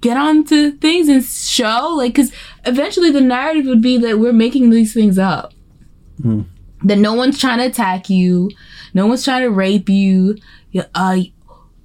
[0.00, 1.94] get on to things and show?
[1.96, 2.32] Like, because
[2.64, 5.52] eventually the narrative would be that we're making these things up.
[6.22, 6.46] Mm.
[6.82, 8.50] That no one's trying to attack you,
[8.94, 10.36] no one's trying to rape you.
[10.72, 11.18] You- Uh,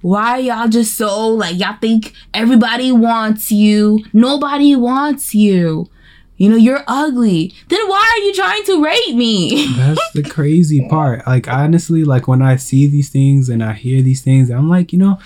[0.02, 4.04] why y'all just so like y'all think everybody wants you?
[4.12, 5.88] Nobody wants you.
[6.36, 7.54] You know, you're ugly.
[7.68, 9.72] Then why are you trying to rape me?
[9.76, 11.26] That's the crazy part.
[11.26, 14.92] Like honestly, like when I see these things and I hear these things, I'm like,
[14.92, 15.18] you know,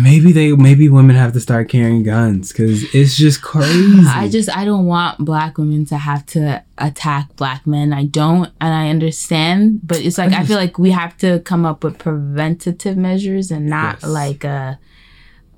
[0.00, 4.06] maybe they maybe women have to start carrying guns because it's just crazy.
[4.06, 7.92] I just I don't want black women to have to attack black men.
[7.92, 11.64] I don't and I understand, but it's like I, feel like we have to come
[11.66, 14.10] up with preventative measures and not Yes.
[14.10, 14.74] like uh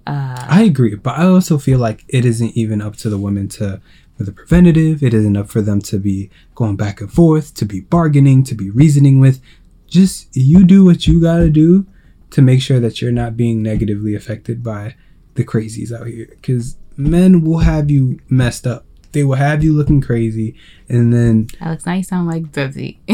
[0.07, 3.81] I agree, but I also feel like it isn't even up to the women to
[4.17, 5.03] for the preventative.
[5.03, 8.55] It isn't up for them to be going back and forth, to be bargaining, to
[8.55, 9.41] be reasoning with.
[9.89, 11.87] Just you do what you gotta do
[12.35, 14.97] to make sure that you're not being negatively affected by
[15.35, 16.27] the crazies out here.
[16.31, 18.85] Because men will have you messed up.
[19.13, 20.57] They will have you looking crazy,
[20.89, 22.99] and then Alex, now you sound like Desi.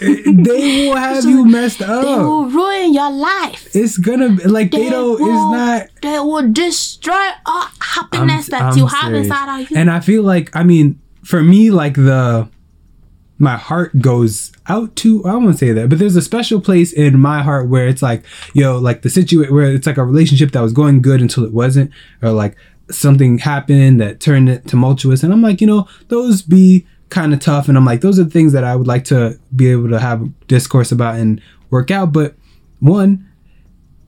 [0.00, 2.04] they will have you messed up.
[2.04, 3.74] they will ruin your life.
[3.74, 5.14] It's gonna be like they They don't.
[5.14, 5.86] It's will not.
[6.00, 9.76] They will destroy all happiness that you have inside of you.
[9.76, 12.48] And I feel like, I mean, for me, like the
[13.38, 17.20] my heart goes out to I won't say that, but there's a special place in
[17.20, 20.60] my heart where it's like, yo, like the situation where it's like a relationship that
[20.60, 21.90] was going good until it wasn't,
[22.22, 22.56] or like
[22.90, 27.40] something happened that turned it tumultuous, and I'm like, you know, those be kind of
[27.40, 29.88] tough, and I'm like, those are the things that I would like to be able
[29.90, 31.40] to have discourse about and
[31.70, 32.34] work out, but
[32.80, 33.28] one,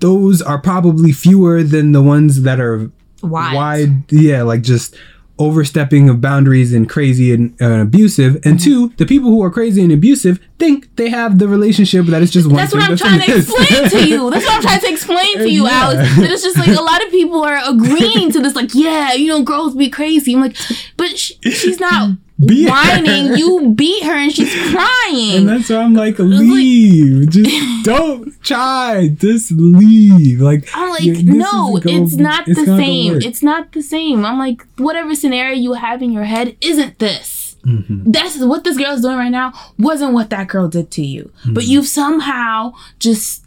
[0.00, 2.90] those are probably fewer than the ones that are
[3.22, 3.54] Wide.
[3.54, 4.96] wide yeah like just
[5.40, 8.64] overstepping of boundaries and crazy and uh, abusive and Mm-hmm.
[8.64, 12.30] two the people who are crazy and abusive think they have the relationship that it's
[12.30, 14.30] just one That's what I'm trying to explain to you.
[14.30, 15.70] That's what I'm trying to explain to you, Yeah.
[15.82, 16.16] Alex.
[16.16, 19.28] That it's just like a lot of people are agreeing to this, like, yeah, you
[19.28, 20.34] know, girls be crazy.
[20.34, 20.56] I'm like,
[20.98, 22.10] but sh- she's not
[22.44, 22.70] Beat her.
[22.70, 23.36] whining.
[23.36, 25.36] You beat her and she's crying.
[25.36, 27.30] and that's why I'm like, leave.
[27.30, 29.08] just don't try.
[29.08, 30.40] Just leave.
[30.40, 33.16] Like, I'm like, no, gonna it's not it's the same.
[33.22, 34.24] It's not the same.
[34.24, 37.56] I'm like, whatever scenario you have in your head isn't this.
[37.66, 38.04] Mhm.
[38.10, 41.30] That's what this girl's doing right now wasn't what that girl did to you.
[41.44, 41.70] But Mm-hmm.
[41.72, 43.44] you've somehow just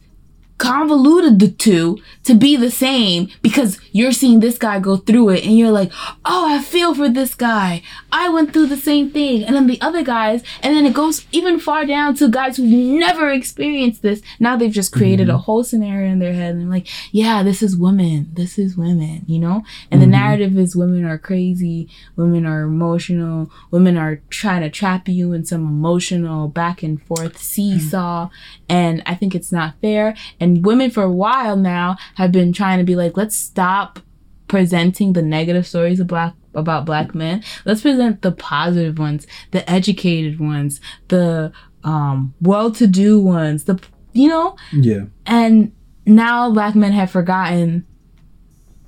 [0.63, 5.43] convoluted the two to be the same because you're seeing this guy go through it
[5.43, 5.91] and you're like,
[6.23, 7.81] oh, I feel for this guy.
[8.13, 9.43] I went through the same thing.
[9.43, 12.65] And then the other guys, and then it goes even far down to guys who've
[12.65, 14.21] never experienced this.
[14.39, 15.41] Now they've just created a mm-hmm.
[15.41, 18.29] whole scenario in their head and like, yeah, this is women.
[18.31, 19.65] This is women, you know?
[19.91, 20.11] And the mm-hmm.
[20.11, 25.43] narrative is women are crazy, women are emotional, women are trying to trap you in
[25.43, 28.29] some emotional back and forth seesaw.
[28.69, 30.15] And I think it's not fair.
[30.39, 33.99] And women for a while now have been trying to be like, let's stop
[34.47, 37.43] presenting the negative stories of black about black men.
[37.65, 41.51] Let's present the positive ones, the educated ones, the
[41.83, 43.81] um well-to-do ones, the
[44.13, 45.05] you know, yeah.
[45.25, 45.71] and
[46.05, 47.85] now black men have forgotten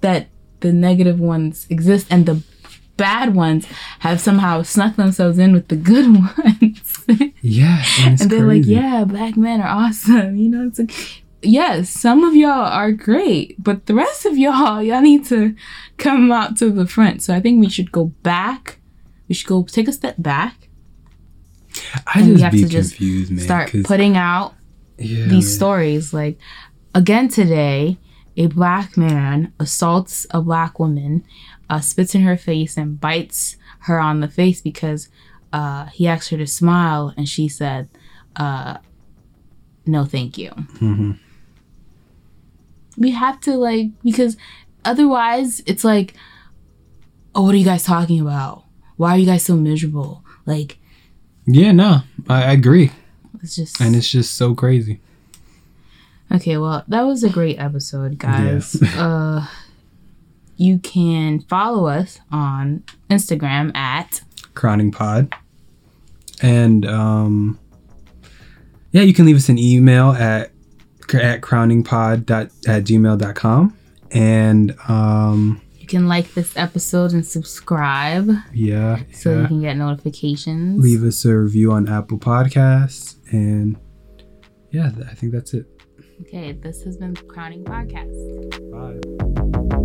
[0.02, 0.28] that
[0.60, 2.44] the negative ones exist and the
[2.98, 3.68] bad ones
[4.00, 6.06] have somehow snuck themselves in with the good
[6.38, 7.06] ones.
[7.42, 7.84] Yeah.
[8.00, 10.36] And, and they're like, yeah, black men are awesome.
[10.46, 14.82] You know, it's like, yes, some of y'all are great, but the rest of y'all,
[14.88, 15.56] y'all need to
[15.98, 17.22] come out to the front.
[17.24, 18.80] So I think we should go back.
[19.28, 20.68] We should go take a step back,
[22.08, 23.40] I and we just have be to just confused, man.
[23.46, 24.54] start putting out
[24.98, 25.56] yeah, these man.
[25.56, 26.14] stories.
[26.14, 26.38] Like,
[26.94, 27.98] again today,
[28.38, 31.24] a black man assaults a black woman,
[31.70, 35.10] uh, spits in her face, and bites her on the face because
[35.54, 37.88] uh, he asked her to smile, and she said,
[38.36, 38.78] uh,
[39.88, 41.18] "No, thank you." Mhm.
[42.98, 44.38] We have to like because
[44.84, 46.14] otherwise, it's like,
[47.34, 48.64] "Oh, what are you guys talking about?
[48.98, 50.78] Why are you guys so miserable?" Like,
[51.46, 52.92] Yeah, no, I, I agree,
[53.42, 55.00] it's just and it's just so crazy.
[56.32, 58.82] Okay, well, that was a great episode, guys.
[58.96, 59.48] uh
[60.58, 64.22] you can follow us on Instagram at
[64.54, 65.34] Crowning Pod.
[66.42, 67.60] And um
[68.92, 70.52] yeah, you can leave us an email at
[71.14, 73.78] at crowningpod dot at gmail.com.
[74.12, 80.82] And um you can like this episode and subscribe yeah, so you can get notifications.
[80.84, 83.78] leave us a review on Apple Podcasts and
[84.72, 85.68] yeah, I think that's it.
[86.22, 88.12] Okay, this has been the Crowning Podcast.
[88.72, 89.85] Bye.